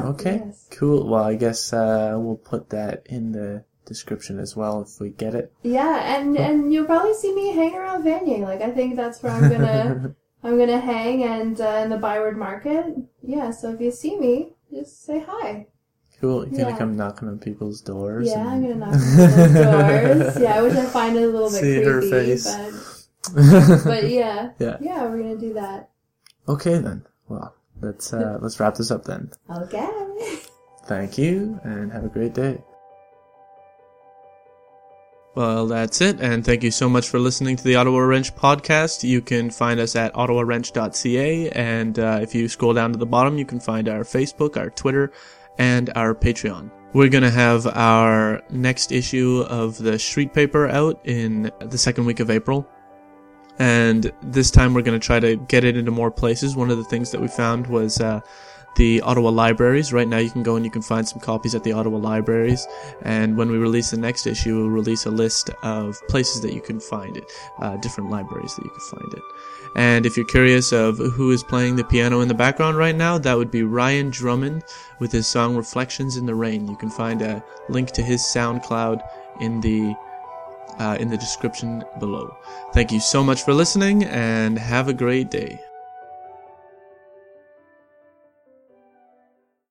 Okay, 0.05 0.41
yes. 0.45 0.67
cool. 0.71 1.07
Well, 1.07 1.23
I 1.23 1.35
guess 1.35 1.73
uh, 1.73 2.15
we'll 2.17 2.37
put 2.37 2.69
that 2.69 3.03
in 3.07 3.31
the 3.31 3.63
description 3.85 4.39
as 4.39 4.55
well 4.55 4.81
if 4.81 4.99
we 4.99 5.09
get 5.09 5.33
it. 5.33 5.51
yeah, 5.63 6.15
and 6.17 6.37
and 6.37 6.71
you'll 6.73 6.85
probably 6.85 7.13
see 7.15 7.33
me 7.33 7.51
hang 7.53 7.75
around 7.75 8.03
Vanier. 8.03 8.41
Like 8.41 8.61
I 8.61 8.71
think 8.71 8.95
that's 8.95 9.21
where 9.23 9.31
I'm 9.33 9.49
gonna 9.49 10.15
I'm 10.43 10.57
gonna 10.57 10.79
hang, 10.79 11.23
and 11.23 11.59
uh, 11.59 11.81
in 11.83 11.89
the 11.89 11.97
Byward 11.97 12.37
Market. 12.37 12.85
Yeah, 13.21 13.51
so 13.51 13.71
if 13.73 13.81
you 13.81 13.91
see 13.91 14.17
me, 14.17 14.53
just 14.71 15.03
say 15.05 15.19
hi. 15.27 15.67
cool. 16.21 16.47
You're 16.47 16.65
gonna 16.65 16.77
come 16.77 16.95
knocking 16.95 17.27
on 17.27 17.39
people's 17.39 17.81
doors. 17.81 18.27
Yeah, 18.27 18.39
and- 18.41 18.49
I'm 18.49 18.61
gonna 18.61 18.75
knock 18.75 18.93
on 18.93 18.99
people's 18.99 19.53
doors. 20.33 20.39
Yeah, 20.41 20.55
I 20.57 20.61
wish 20.61 20.73
I 20.75 20.85
find 20.85 21.15
it 21.17 21.23
a 21.23 21.27
little 21.27 21.49
bit 21.49 21.59
See 21.59 21.73
creepy, 21.83 21.85
her 21.89 22.01
face. 22.03 23.07
but 23.33 23.83
but 23.83 24.09
yeah, 24.09 24.51
Yeah. 24.59 24.77
yeah, 24.81 25.03
we're 25.05 25.17
gonna 25.17 25.37
do 25.37 25.53
that. 25.55 25.89
okay 26.47 26.77
then. 26.77 27.05
Well, 27.27 27.53
let's 27.81 28.13
uh, 28.13 28.37
let's 28.41 28.59
wrap 28.59 28.75
this 28.75 28.91
up 28.91 29.03
then. 29.05 29.31
Okay. 29.49 29.89
Thank 30.85 31.17
you, 31.17 31.59
and 31.63 31.91
have 31.91 32.03
a 32.03 32.09
great 32.09 32.33
day. 32.33 32.63
Well, 35.35 35.67
that's 35.67 36.01
it, 36.01 36.19
and 36.19 36.43
thank 36.43 36.63
you 36.63 36.71
so 36.71 36.89
much 36.89 37.07
for 37.07 37.19
listening 37.19 37.55
to 37.55 37.63
the 37.63 37.75
Ottawa 37.75 37.99
Wrench 37.99 38.35
podcast. 38.35 39.07
You 39.07 39.21
can 39.21 39.51
find 39.51 39.79
us 39.79 39.95
at 39.95 40.13
ottawawrench.ca, 40.15 41.49
and 41.51 41.99
uh, 41.99 42.19
if 42.21 42.33
you 42.33 42.47
scroll 42.49 42.73
down 42.73 42.91
to 42.93 42.97
the 42.97 43.05
bottom, 43.05 43.37
you 43.37 43.45
can 43.45 43.59
find 43.59 43.87
our 43.87 44.01
Facebook, 44.01 44.57
our 44.57 44.71
Twitter, 44.71 45.11
and 45.59 45.91
our 45.95 46.15
Patreon. 46.15 46.71
We're 46.93 47.09
going 47.09 47.23
to 47.23 47.29
have 47.29 47.67
our 47.67 48.41
next 48.49 48.91
issue 48.91 49.45
of 49.47 49.77
the 49.77 49.99
street 49.99 50.33
paper 50.33 50.67
out 50.67 50.99
in 51.03 51.51
the 51.59 51.77
second 51.77 52.05
week 52.05 52.19
of 52.19 52.31
April. 52.31 52.67
And 53.59 54.11
this 54.21 54.49
time 54.49 54.73
we're 54.73 54.81
going 54.81 54.99
to 54.99 55.05
try 55.05 55.19
to 55.19 55.35
get 55.35 55.63
it 55.63 55.75
into 55.77 55.91
more 55.91 56.09
places. 56.09 56.55
One 56.55 56.71
of 56.71 56.77
the 56.77 56.83
things 56.85 57.11
that 57.11 57.21
we 57.21 57.27
found 57.27 57.67
was 57.67 57.99
uh, 57.99 58.21
the 58.77 59.01
Ottawa 59.01 59.29
libraries. 59.29 59.91
Right 59.91 60.07
now 60.07 60.19
you 60.19 60.29
can 60.29 60.43
go 60.43 60.55
and 60.55 60.63
you 60.63 60.71
can 60.71 60.81
find 60.81 61.07
some 61.07 61.19
copies 61.19 61.53
at 61.53 61.63
the 61.65 61.73
Ottawa 61.73 61.97
libraries. 61.97 62.65
And 63.01 63.35
when 63.35 63.51
we 63.51 63.57
release 63.57 63.91
the 63.91 63.97
next 63.97 64.25
issue, 64.25 64.55
we'll 64.55 64.69
release 64.69 65.05
a 65.05 65.11
list 65.11 65.49
of 65.63 65.95
places 66.07 66.41
that 66.41 66.53
you 66.53 66.61
can 66.61 66.79
find 66.79 67.17
it, 67.17 67.25
uh, 67.59 67.75
different 67.77 68.09
libraries 68.09 68.55
that 68.55 68.63
you 68.63 68.71
can 68.71 68.99
find 68.99 69.13
it. 69.13 69.23
And 69.75 70.05
if 70.05 70.17
you're 70.17 70.25
curious 70.25 70.71
of 70.71 70.97
who 70.97 71.31
is 71.31 71.43
playing 71.43 71.75
the 71.75 71.83
piano 71.83 72.21
in 72.21 72.27
the 72.27 72.33
background 72.33 72.77
right 72.77 72.95
now, 72.95 73.17
that 73.17 73.37
would 73.37 73.51
be 73.51 73.63
Ryan 73.63 74.09
Drummond 74.09 74.63
with 74.99 75.11
his 75.11 75.27
song 75.27 75.55
Reflections 75.55 76.17
in 76.17 76.25
the 76.25 76.33
Rain. 76.33 76.67
You 76.67 76.77
can 76.77 76.89
find 76.89 77.21
a 77.21 77.43
link 77.67 77.91
to 77.91 78.01
his 78.01 78.21
SoundCloud 78.21 79.01
in 79.41 79.61
the 79.61 79.95
uh, 80.79 80.97
in 80.99 81.09
the 81.09 81.17
description 81.17 81.83
below. 81.99 82.35
Thank 82.73 82.91
you 82.91 82.99
so 82.99 83.23
much 83.23 83.43
for 83.43 83.53
listening 83.53 84.05
and 84.05 84.57
have 84.57 84.87
a 84.87 84.93
great 84.93 85.29
day. 85.29 85.59